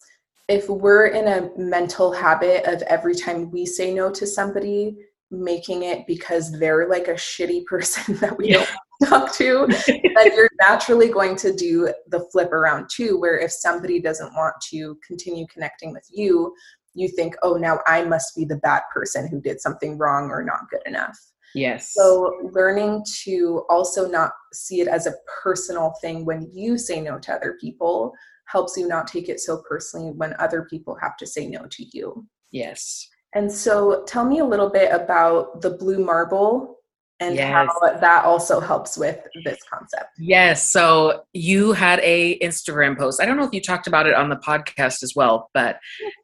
if 0.49 0.67
we're 0.67 1.07
in 1.07 1.27
a 1.27 1.49
mental 1.57 2.11
habit 2.11 2.65
of 2.65 2.81
every 2.83 3.15
time 3.15 3.51
we 3.51 3.65
say 3.65 3.93
no 3.93 4.11
to 4.11 4.25
somebody 4.25 4.97
making 5.31 5.83
it 5.83 6.05
because 6.07 6.51
they're 6.59 6.89
like 6.89 7.07
a 7.07 7.13
shitty 7.13 7.65
person 7.67 8.15
that 8.17 8.37
we 8.37 8.49
yeah. 8.49 8.65
don't 9.01 9.09
talk 9.09 9.33
to, 9.33 9.67
then 9.87 10.35
you're 10.35 10.49
naturally 10.59 11.09
going 11.09 11.35
to 11.37 11.53
do 11.53 11.93
the 12.07 12.27
flip 12.31 12.51
around 12.51 12.89
too, 12.93 13.19
where 13.19 13.37
if 13.37 13.51
somebody 13.51 14.01
doesn't 14.01 14.33
want 14.33 14.55
to 14.69 14.97
continue 15.05 15.45
connecting 15.47 15.93
with 15.93 16.05
you, 16.11 16.53
you 16.93 17.07
think, 17.07 17.35
oh, 17.43 17.55
now 17.55 17.79
I 17.87 18.03
must 18.03 18.35
be 18.35 18.45
the 18.45 18.57
bad 18.57 18.81
person 18.93 19.27
who 19.27 19.41
did 19.41 19.61
something 19.61 19.97
wrong 19.97 20.29
or 20.29 20.43
not 20.43 20.69
good 20.69 20.81
enough. 20.85 21.17
Yes. 21.55 21.93
So 21.93 22.49
learning 22.53 23.03
to 23.23 23.63
also 23.69 24.07
not 24.07 24.31
see 24.53 24.81
it 24.81 24.87
as 24.87 25.07
a 25.07 25.13
personal 25.43 25.93
thing 26.01 26.25
when 26.25 26.49
you 26.53 26.77
say 26.77 27.01
no 27.01 27.17
to 27.19 27.33
other 27.33 27.57
people 27.59 28.13
helps 28.45 28.77
you 28.77 28.87
not 28.87 29.07
take 29.07 29.29
it 29.29 29.39
so 29.39 29.61
personally 29.67 30.11
when 30.11 30.35
other 30.39 30.67
people 30.69 30.97
have 31.01 31.17
to 31.17 31.25
say 31.25 31.47
no 31.47 31.65
to 31.69 31.85
you. 31.93 32.25
Yes. 32.51 33.07
And 33.35 33.51
so 33.51 34.03
tell 34.07 34.25
me 34.25 34.39
a 34.39 34.45
little 34.45 34.69
bit 34.69 34.91
about 34.91 35.61
the 35.61 35.71
blue 35.71 36.03
marble 36.03 36.77
and 37.19 37.35
yes. 37.35 37.51
how 37.51 37.97
that 37.99 38.25
also 38.25 38.59
helps 38.59 38.97
with 38.97 39.19
this 39.43 39.59
concept. 39.71 40.09
Yes. 40.17 40.71
So 40.71 41.23
you 41.33 41.73
had 41.73 41.99
a 41.99 42.39
Instagram 42.39 42.97
post. 42.97 43.21
I 43.21 43.25
don't 43.25 43.37
know 43.37 43.43
if 43.43 43.53
you 43.53 43.61
talked 43.61 43.87
about 43.87 44.07
it 44.07 44.15
on 44.15 44.29
the 44.29 44.37
podcast 44.37 45.03
as 45.03 45.13
well, 45.15 45.49
but 45.53 45.79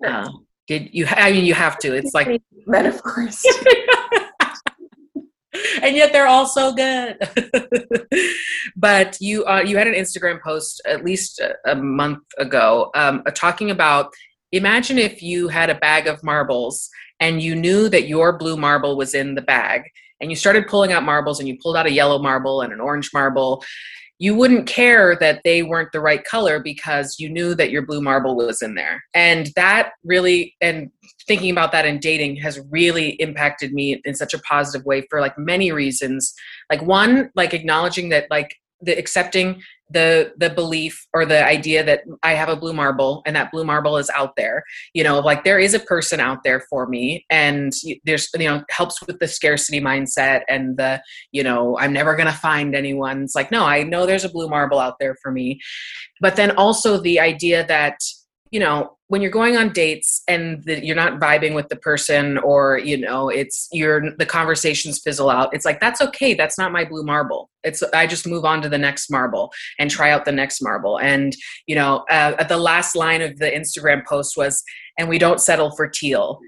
uh, 0.06 0.30
did 0.68 0.90
you? 0.94 1.06
I 1.08 1.32
mean, 1.32 1.46
you 1.46 1.54
have 1.54 1.78
to. 1.80 1.94
It's 1.94 2.14
like 2.14 2.42
metaphors. 2.66 3.44
and 5.82 5.96
yet 5.96 6.12
they're 6.12 6.28
all 6.28 6.46
so 6.46 6.74
good. 6.74 7.18
but 8.76 9.18
you 9.20 9.46
uh, 9.46 9.62
you 9.62 9.78
had 9.78 9.88
an 9.88 9.94
Instagram 9.94 10.42
post 10.42 10.82
at 10.86 11.04
least 11.04 11.40
a, 11.40 11.56
a 11.66 11.76
month 11.76 12.24
ago 12.38 12.92
um, 12.96 13.24
uh, 13.26 13.32
talking 13.32 13.72
about 13.72 14.12
imagine 14.52 14.98
if 14.98 15.22
you 15.22 15.48
had 15.48 15.70
a 15.70 15.76
bag 15.76 16.08
of 16.08 16.24
marbles 16.24 16.90
and 17.20 17.42
you 17.42 17.56
knew 17.56 17.90
that 17.90 18.08
your 18.08 18.38
blue 18.38 18.58
marble 18.58 18.98
was 18.98 19.14
in 19.14 19.36
the 19.36 19.42
bag 19.42 19.84
and 20.22 20.30
you 20.30 20.36
started 20.36 20.68
pulling 20.68 20.92
out 20.92 21.04
marbles 21.04 21.40
and 21.40 21.48
you 21.48 21.58
pulled 21.62 21.76
out 21.76 21.86
a 21.86 21.92
yellow 21.92 22.20
marble 22.20 22.62
and 22.62 22.74
an 22.74 22.80
orange 22.80 23.12
marble 23.14 23.64
you 24.18 24.34
wouldn't 24.34 24.66
care 24.66 25.18
that 25.20 25.42
they 25.44 25.62
weren't 25.62 25.92
the 25.92 26.00
right 26.00 26.24
color 26.24 26.60
because 26.60 27.16
you 27.20 27.30
knew 27.30 27.54
that 27.56 27.70
your 27.70 27.82
blue 27.82 28.02
marble 28.02 28.36
was 28.36 28.62
in 28.62 28.76
there. 28.76 29.04
And 29.14 29.52
that 29.56 29.92
really, 30.04 30.56
and 30.62 30.90
thinking 31.28 31.52
about 31.52 31.72
that 31.74 31.86
in 31.86 32.00
dating 32.00 32.38
has 32.38 32.62
really 32.70 33.10
impacted 33.22 33.74
me 33.74 34.02
in 34.06 34.16
such 34.16 34.34
a 34.34 34.40
positive 34.40 34.86
way 34.86 35.06
for 35.10 35.20
like 35.20 35.38
many 35.38 35.72
reasons. 35.72 36.34
Like, 36.70 36.82
one, 36.82 37.30
like 37.36 37.54
acknowledging 37.54 38.10
that, 38.10 38.28
like, 38.30 38.56
the 38.82 38.98
accepting 38.98 39.62
the 39.90 40.34
the 40.38 40.50
belief 40.50 41.06
or 41.14 41.26
the 41.26 41.46
idea 41.46 41.84
that 41.84 42.02
I 42.24 42.34
have 42.34 42.50
a 42.50 42.56
blue 42.56 42.74
marble 42.74 43.22
and 43.26 43.36
that 43.36 43.52
blue 43.52 43.64
marble 43.64 43.98
is 43.98 44.10
out 44.10 44.36
there. 44.36 44.64
You 44.94 45.04
know, 45.04 45.20
like 45.20 45.44
there 45.44 45.60
is 45.60 45.74
a 45.74 45.80
person 45.80 46.20
out 46.20 46.44
there 46.44 46.64
for 46.70 46.88
me, 46.88 47.26
and 47.30 47.72
there's 48.04 48.30
you 48.34 48.48
know 48.48 48.64
helps 48.70 49.00
with 49.06 49.20
the 49.20 49.28
scarcity 49.28 49.80
mindset 49.80 50.42
and 50.50 50.78
the 50.78 51.02
you 51.32 51.44
know 51.44 51.78
I'm 51.78 51.94
never 51.94 52.16
gonna 52.16 52.34
find 52.34 52.76
anyone. 52.76 53.24
It's 53.24 53.36
like 53.36 53.52
no, 53.52 53.64
I 53.66 53.84
know 53.84 54.06
there's 54.06 54.26
a 54.26 54.30
blue 54.30 54.48
marble 54.48 54.80
out 54.80 54.96
there 55.00 55.16
for 55.22 55.32
me, 55.32 55.60
but 56.20 56.36
then 56.36 56.52
also 56.52 57.00
the 57.00 57.20
idea 57.20 57.66
that 57.68 57.98
you 58.56 58.62
know 58.62 58.96
when 59.08 59.22
you're 59.22 59.30
going 59.30 59.58
on 59.58 59.74
dates 59.74 60.24
and 60.30 60.64
the, 60.64 60.84
you're 60.84 60.96
not 60.96 61.20
vibing 61.20 61.54
with 61.54 61.68
the 61.68 61.76
person 61.76 62.38
or 62.38 62.78
you 62.78 62.96
know 62.96 63.28
it's 63.28 63.68
you're 63.74 64.16
the 64.16 64.26
conversations 64.26 65.02
fizzle 65.04 65.30
out 65.30 65.50
it's 65.52 65.66
like 65.66 65.82
that's 65.82 66.00
okay 66.00 66.34
that's 66.34 66.58
not 66.58 66.72
my 66.72 66.86
blue 66.86 67.04
marble. 67.04 67.50
It's 67.66 67.84
i 68.02 68.08
just 68.08 68.26
move 68.26 68.46
on 68.46 68.62
to 68.62 68.70
the 68.70 68.78
next 68.78 69.12
marble 69.12 69.52
and 69.78 69.92
try 69.92 70.10
out 70.12 70.24
the 70.24 70.32
next 70.32 70.62
marble. 70.62 70.98
And 71.02 71.36
you 71.68 71.76
know 71.76 72.06
uh, 72.10 72.46
the 72.46 72.56
last 72.72 72.96
line 72.96 73.22
of 73.22 73.40
the 73.40 73.52
instagram 73.52 74.06
post 74.06 74.38
was 74.38 74.64
and 74.98 75.10
we 75.10 75.20
don't 75.20 75.42
settle 75.42 75.76
for 75.76 75.86
teal 75.90 76.40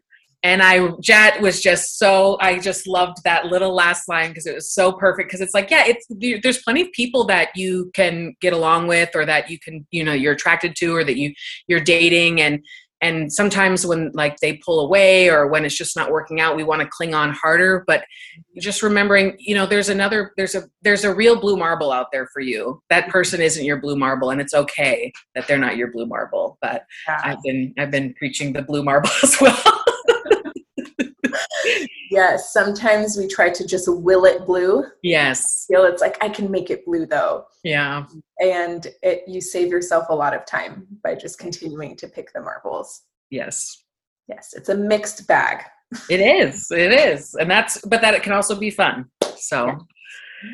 and 0.47 0.63
I 0.63 0.91
Jet 1.01 1.41
was 1.41 1.61
just 1.61 1.99
so 1.99 2.37
I 2.39 2.57
just 2.59 2.87
loved 2.87 3.17
that 3.25 3.47
little 3.47 3.75
last 3.75 4.07
line 4.07 4.29
because 4.29 4.45
it 4.45 4.55
was 4.55 4.71
so 4.71 4.93
perfect 4.93 5.27
because 5.27 5.41
it's 5.41 5.53
like 5.53 5.69
yeah 5.69 5.83
it's 5.85 6.07
there's 6.41 6.63
plenty 6.63 6.81
of 6.81 6.91
people 6.93 7.25
that 7.25 7.49
you 7.53 7.91
can 7.93 8.33
get 8.39 8.53
along 8.53 8.87
with 8.87 9.09
or 9.13 9.25
that 9.25 9.51
you 9.51 9.59
can 9.59 9.85
you 9.91 10.05
know 10.05 10.13
you're 10.13 10.33
attracted 10.33 10.73
to 10.77 10.95
or 10.95 11.03
that 11.03 11.17
you 11.17 11.33
you're 11.67 11.81
dating. 11.81 12.39
And 12.39 12.63
and 13.01 13.31
sometimes 13.31 13.85
when 13.85 14.09
like 14.13 14.37
they 14.37 14.53
pull 14.53 14.79
away 14.79 15.29
or 15.29 15.47
when 15.47 15.65
it's 15.65 15.77
just 15.77 15.95
not 15.95 16.11
working 16.11 16.39
out 16.39 16.55
we 16.55 16.63
want 16.63 16.81
to 16.81 16.87
cling 16.87 17.13
on 17.13 17.33
harder. 17.33 17.83
But 17.85 18.05
just 18.57 18.81
remembering 18.81 19.35
you 19.39 19.53
know 19.53 19.65
there's 19.65 19.89
another 19.89 20.31
there's 20.37 20.55
a 20.55 20.63
there's 20.81 21.03
a 21.03 21.13
real 21.13 21.37
blue 21.37 21.57
marble 21.57 21.91
out 21.91 22.07
there 22.13 22.29
for 22.33 22.39
you. 22.39 22.81
That 22.89 23.03
mm-hmm. 23.03 23.11
person 23.11 23.41
isn't 23.41 23.65
your 23.65 23.81
blue 23.81 23.97
marble 23.97 24.29
and 24.29 24.39
it's 24.39 24.53
okay 24.53 25.11
that 25.35 25.45
they're 25.45 25.57
not 25.57 25.75
your 25.75 25.91
blue 25.91 26.05
marble. 26.05 26.57
But 26.61 26.85
yeah. 27.05 27.19
i've 27.25 27.43
been 27.43 27.73
i've 27.77 27.91
been 27.91 28.13
preaching 28.13 28.53
the 28.53 28.61
blue 28.61 28.81
marble 28.81 29.09
as 29.23 29.41
well 29.41 29.76
yes 32.17 32.53
sometimes 32.53 33.17
we 33.17 33.27
try 33.27 33.49
to 33.49 33.65
just 33.65 33.87
will 33.87 34.25
it 34.25 34.45
blue. 34.45 34.83
Yes. 35.03 35.65
Feel 35.67 35.85
it's 35.85 36.01
like 36.01 36.17
i 36.21 36.29
can 36.29 36.49
make 36.49 36.69
it 36.69 36.85
blue 36.85 37.05
though. 37.05 37.45
Yeah. 37.63 38.05
And 38.39 38.87
it 39.03 39.23
you 39.27 39.41
save 39.41 39.69
yourself 39.69 40.05
a 40.09 40.15
lot 40.23 40.35
of 40.35 40.45
time 40.45 40.87
by 41.03 41.15
just 41.15 41.39
continuing 41.39 41.95
to 41.97 42.07
pick 42.07 42.33
the 42.33 42.41
marbles. 42.41 42.89
Yes. 43.29 43.83
Yes 44.27 44.53
it's 44.57 44.69
a 44.69 44.75
mixed 44.75 45.27
bag. 45.27 45.63
It 46.09 46.19
is. 46.19 46.69
It 46.71 46.91
is. 46.91 47.35
And 47.35 47.49
that's 47.49 47.73
but 47.85 48.01
that 48.01 48.13
it 48.13 48.23
can 48.23 48.33
also 48.33 48.55
be 48.55 48.71
fun. 48.71 49.09
So. 49.37 49.57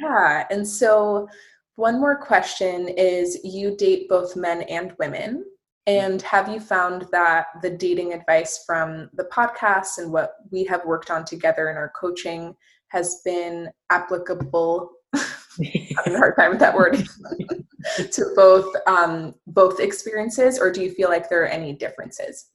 Yeah. 0.02 0.46
And 0.50 0.68
so 0.68 1.28
one 1.76 2.00
more 2.00 2.18
question 2.18 2.88
is 2.88 3.40
you 3.44 3.76
date 3.76 4.08
both 4.08 4.36
men 4.36 4.62
and 4.64 4.94
women 5.00 5.44
and 5.86 6.22
have 6.22 6.50
you 6.50 6.60
found 6.60 7.08
that 7.12 7.48
the 7.62 7.70
dating 7.70 8.14
advice 8.14 8.64
from 8.66 9.10
the 9.14 9.26
podcast 9.26 9.98
and 9.98 10.12
what 10.12 10.36
we 10.50 10.64
have 10.66 10.86
worked 10.86 11.12
on 11.12 11.26
together 11.26 11.70
in 11.70 11.76
our 11.76 11.92
coaching 12.00 12.56
has 12.90 13.22
been 13.26 13.70
applicable? 13.90 14.92
having 15.14 16.16
a 16.16 16.18
hard 16.18 16.36
time 16.38 16.50
with 16.50 16.60
that 16.60 16.76
word 16.76 16.96
to 18.12 18.26
both 18.36 18.74
um, 18.88 19.36
both 19.48 19.80
experiences, 19.80 20.58
or 20.58 20.72
do 20.72 20.82
you 20.82 20.92
feel 20.92 21.10
like 21.10 21.30
there 21.30 21.44
are 21.44 21.48
any 21.48 21.74
differences? 21.74 22.48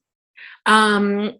Um, 0.66 1.34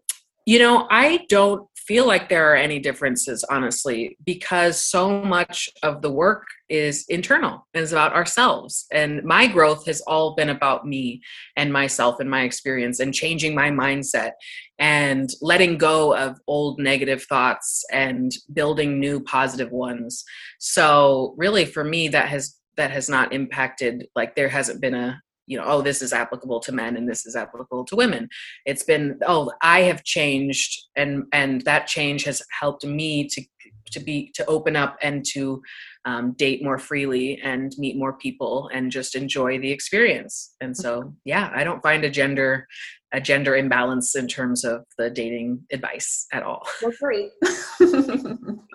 you 0.47 0.59
know, 0.59 0.87
I 0.91 1.27
don't 1.29 1.67
feel 1.89 2.07
like 2.07 2.29
there 2.29 2.53
are 2.53 2.55
any 2.55 2.79
differences, 2.79 3.43
honestly, 3.45 4.19
because 4.27 4.85
so 4.85 5.23
much 5.23 5.71
of 5.83 6.03
the 6.03 6.11
work 6.11 6.47
is 6.69 7.07
internal 7.09 7.67
and 7.73 7.83
is 7.83 7.93
about 7.93 8.13
ourselves. 8.13 8.85
And 8.93 9.25
my 9.25 9.47
growth 9.47 9.87
has 9.87 10.03
all 10.03 10.35
been 10.35 10.51
about 10.51 10.87
me 10.87 11.23
and 11.57 11.73
myself 11.73 12.21
and 12.21 12.29
my 12.29 12.43
experience 12.43 13.01
and 13.01 13.15
changing 13.15 13.55
my 13.55 13.71
mindset 13.71 14.33
and 14.79 15.31
letting 15.41 15.79
go 15.79 16.15
of 16.15 16.39
old 16.47 16.79
negative 16.79 17.23
thoughts 17.23 17.83
and 17.91 18.37
building 18.53 19.01
new 19.01 19.19
positive 19.21 19.73
ones. 19.73 20.25
So 20.59 21.35
really 21.39 21.65
for 21.65 21.85
me 21.85 22.09
that 22.09 22.29
has 22.29 22.55
that 22.77 22.91
has 22.91 23.09
not 23.09 23.33
impacted 23.33 24.07
like 24.15 24.37
there 24.37 24.49
hasn't 24.51 24.81
been 24.81 24.95
a 24.95 25.21
you 25.49 25.59
know 25.59 25.65
oh 25.67 25.83
this 25.83 26.03
is 26.03 26.13
applicable 26.13 26.61
to 26.61 26.73
men 26.73 26.97
and 26.97 27.09
this 27.09 27.27
is 27.27 27.35
applicable 27.35 27.85
to 27.87 27.97
women. 27.97 28.29
It's 28.67 28.85
been 28.85 29.19
oh 29.27 29.51
i 29.63 29.81
have 29.83 30.05
changed 30.05 30.81
and 30.97 31.25
and 31.33 31.63
that 31.63 31.87
change 31.87 32.25
has 32.25 32.43
helped 32.61 32.85
me 32.85 33.27
to 33.29 33.43
to 33.91 34.01
be 34.01 34.31
to 34.35 34.45
open 34.47 34.77
up 34.77 34.97
and 35.01 35.25
to 35.25 35.63
um, 36.05 36.33
date 36.33 36.63
more 36.63 36.79
freely 36.79 37.41
and 37.43 37.73
meet 37.79 37.97
more 37.97 38.13
people 38.13 38.69
and 38.73 38.93
just 38.93 39.15
enjoy 39.15 39.59
the 39.59 39.73
experience. 39.73 40.55
And 40.61 40.77
so 40.77 41.15
yeah 41.25 41.51
i 41.55 41.65
don't 41.65 41.83
find 41.83 42.05
a 42.05 42.11
gender 42.11 42.67
a 43.13 43.21
gender 43.21 43.57
imbalance 43.57 44.15
in 44.15 44.29
terms 44.29 44.65
of 44.65 44.85
the 44.99 45.09
dating 45.09 45.61
advice 45.73 46.27
at 46.31 46.43
all. 46.43 46.67
Well 46.83 46.93
great 47.01 47.31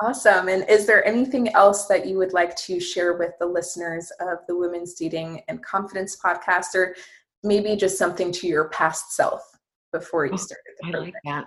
awesome 0.00 0.48
and 0.48 0.68
is 0.68 0.86
there 0.86 1.06
anything 1.06 1.48
else 1.54 1.86
that 1.86 2.06
you 2.06 2.18
would 2.18 2.32
like 2.32 2.54
to 2.56 2.78
share 2.78 3.14
with 3.14 3.32
the 3.40 3.46
listeners 3.46 4.10
of 4.20 4.38
the 4.48 4.56
women's 4.56 4.94
dating 4.94 5.40
and 5.48 5.62
confidence 5.62 6.16
podcast 6.22 6.74
or 6.74 6.94
maybe 7.42 7.76
just 7.76 7.98
something 7.98 8.30
to 8.30 8.46
your 8.46 8.68
past 8.68 9.14
self 9.14 9.42
before 9.92 10.26
you 10.26 10.32
oh, 10.34 10.36
started 10.36 10.62
the 10.80 10.90
program? 10.90 11.02
I 11.02 11.04
like 11.04 11.14
that 11.24 11.46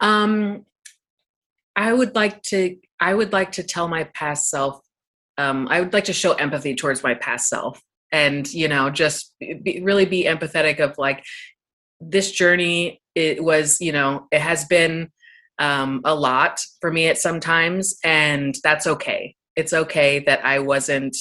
um 0.00 0.64
I 1.74 1.92
would 1.92 2.14
like 2.14 2.42
to 2.44 2.76
I 3.00 3.14
would 3.14 3.32
like 3.32 3.52
to 3.52 3.62
tell 3.62 3.88
my 3.88 4.04
past 4.04 4.50
self 4.50 4.80
um, 5.38 5.68
I 5.70 5.80
would 5.80 5.92
like 5.92 6.04
to 6.04 6.12
show 6.12 6.32
empathy 6.32 6.74
towards 6.74 7.04
my 7.04 7.14
past 7.14 7.48
self 7.48 7.80
and 8.10 8.52
you 8.52 8.68
know 8.68 8.90
just 8.90 9.34
be, 9.38 9.80
really 9.82 10.04
be 10.04 10.24
empathetic 10.24 10.80
of 10.80 10.98
like 10.98 11.24
this 12.00 12.32
journey 12.32 13.00
it 13.14 13.42
was 13.42 13.80
you 13.80 13.92
know 13.92 14.26
it 14.32 14.40
has 14.40 14.64
been 14.64 15.10
um, 15.58 16.00
a 16.04 16.14
lot 16.14 16.60
for 16.80 16.92
me 16.92 17.08
at 17.08 17.18
sometimes 17.18 17.98
and 18.04 18.56
that's 18.62 18.86
okay. 18.86 19.34
It's 19.56 19.72
okay 19.72 20.20
that 20.20 20.44
I 20.44 20.60
wasn't 20.60 21.16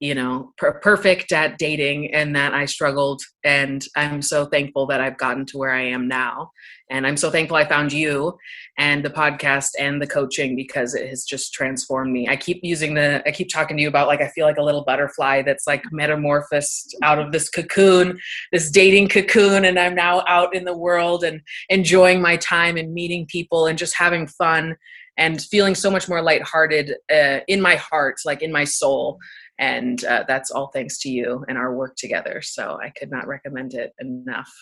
you 0.00 0.14
know 0.14 0.52
per- 0.56 0.80
perfect 0.80 1.30
at 1.30 1.58
dating 1.58 2.12
and 2.12 2.34
that 2.34 2.52
i 2.54 2.64
struggled. 2.64 3.22
And 3.44 3.86
i'm 3.94 4.22
so 4.22 4.46
thankful 4.46 4.86
that 4.86 5.00
i've 5.00 5.18
gotten 5.18 5.46
to 5.46 5.58
where 5.58 5.70
i 5.70 5.82
am 5.82 6.08
now. 6.08 6.50
And 6.90 7.06
i'm 7.06 7.16
so 7.16 7.30
thankful 7.30 7.56
i 7.56 7.64
found 7.64 7.92
you 7.92 8.36
and 8.78 9.04
the 9.04 9.10
podcast 9.10 9.70
and 9.78 10.00
the 10.00 10.06
coaching 10.06 10.56
because 10.56 10.94
it 10.94 11.08
has 11.08 11.24
just 11.24 11.52
transformed 11.52 12.12
me. 12.12 12.26
I 12.28 12.36
keep 12.36 12.60
using 12.62 12.94
the 12.94 13.22
i 13.26 13.30
keep 13.30 13.50
talking 13.50 13.76
to 13.76 13.82
you 13.82 13.88
about 13.88 14.08
like 14.08 14.22
i 14.22 14.28
feel 14.28 14.46
like 14.46 14.58
a 14.58 14.64
little 14.64 14.84
butterfly 14.84 15.42
that's 15.42 15.66
like 15.66 15.84
metamorphosed 15.92 16.96
out 17.02 17.18
of 17.18 17.30
this 17.30 17.48
cocoon 17.50 18.18
this 18.52 18.70
dating 18.70 19.08
cocoon. 19.08 19.64
And 19.66 19.78
i'm 19.78 19.94
now 19.94 20.24
out 20.26 20.54
in 20.54 20.64
the 20.64 20.76
world 20.76 21.22
and 21.22 21.42
enjoying 21.68 22.22
my 22.22 22.36
time 22.38 22.76
and 22.76 22.94
meeting 22.94 23.26
people 23.26 23.66
and 23.66 23.78
just 23.78 23.94
having 23.96 24.26
fun 24.26 24.76
and 25.16 25.42
feeling 25.42 25.74
so 25.74 25.90
much 25.90 26.08
more 26.08 26.22
lighthearted 26.22 26.94
uh, 27.12 27.40
in 27.46 27.60
my 27.60 27.74
heart 27.74 28.16
like 28.24 28.42
in 28.42 28.50
my 28.50 28.64
soul 28.64 29.18
and 29.60 30.04
uh, 30.06 30.24
that's 30.26 30.50
all 30.50 30.68
thanks 30.68 30.98
to 30.98 31.10
you 31.10 31.44
and 31.48 31.56
our 31.56 31.74
work 31.74 31.94
together 31.94 32.42
so 32.42 32.78
i 32.82 32.90
could 32.98 33.10
not 33.10 33.28
recommend 33.28 33.74
it 33.74 33.92
enough 34.00 34.52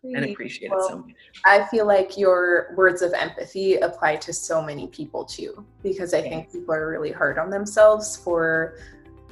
Great. 0.00 0.16
and 0.16 0.30
appreciate 0.30 0.70
well, 0.70 0.86
it 0.86 0.88
so 0.88 0.98
much 0.98 1.14
i 1.44 1.64
feel 1.66 1.86
like 1.86 2.16
your 2.16 2.72
words 2.76 3.02
of 3.02 3.12
empathy 3.12 3.74
apply 3.74 4.16
to 4.16 4.32
so 4.32 4.62
many 4.62 4.86
people 4.88 5.24
too 5.24 5.66
because 5.82 6.14
i 6.14 6.22
think 6.22 6.50
people 6.50 6.72
are 6.72 6.88
really 6.88 7.12
hard 7.12 7.36
on 7.36 7.50
themselves 7.50 8.16
for 8.16 8.78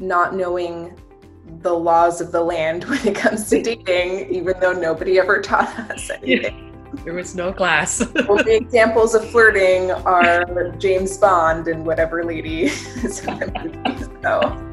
not 0.00 0.34
knowing 0.34 0.98
the 1.62 1.72
laws 1.72 2.20
of 2.20 2.32
the 2.32 2.42
land 2.42 2.84
when 2.88 3.06
it 3.06 3.14
comes 3.14 3.48
to 3.48 3.62
dating 3.62 4.28
even 4.34 4.58
though 4.60 4.72
nobody 4.72 5.18
ever 5.18 5.40
taught 5.40 5.68
us 5.90 6.10
anything 6.22 6.56
yeah. 6.56 6.66
There 7.04 7.14
was 7.14 7.36
no 7.36 7.52
class. 7.52 8.00
well, 8.26 8.42
the 8.42 8.56
examples 8.62 9.14
of 9.14 9.30
flirting 9.30 9.92
are 9.92 10.72
James 10.76 11.16
Bond 11.16 11.68
and 11.68 11.86
whatever 11.86 12.24
lady 12.24 12.64
is 12.64 13.20
in 13.20 13.38
the 13.38 13.46
movie. 13.62 14.20
So 14.22 14.69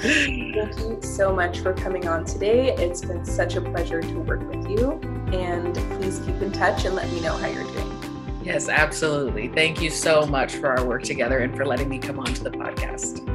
Thank 0.00 0.78
you 0.78 0.98
so 1.02 1.34
much 1.34 1.60
for 1.60 1.74
coming 1.74 2.08
on 2.08 2.24
today. 2.24 2.74
It's 2.76 3.02
been 3.02 3.24
such 3.24 3.56
a 3.56 3.60
pleasure 3.60 4.00
to 4.00 4.14
work 4.20 4.40
with 4.48 4.68
you. 4.68 4.92
And 5.32 5.74
please 5.98 6.20
keep 6.20 6.40
in 6.40 6.52
touch 6.52 6.86
and 6.86 6.94
let 6.94 7.10
me 7.12 7.20
know 7.20 7.36
how 7.36 7.48
you're 7.48 7.64
doing. 7.64 8.40
Yes, 8.42 8.68
absolutely. 8.70 9.48
Thank 9.48 9.82
you 9.82 9.90
so 9.90 10.26
much 10.26 10.54
for 10.54 10.68
our 10.76 10.84
work 10.84 11.02
together 11.02 11.40
and 11.40 11.54
for 11.54 11.66
letting 11.66 11.88
me 11.88 11.98
come 11.98 12.18
on 12.18 12.32
to 12.32 12.42
the 12.42 12.50
podcast. 12.50 13.26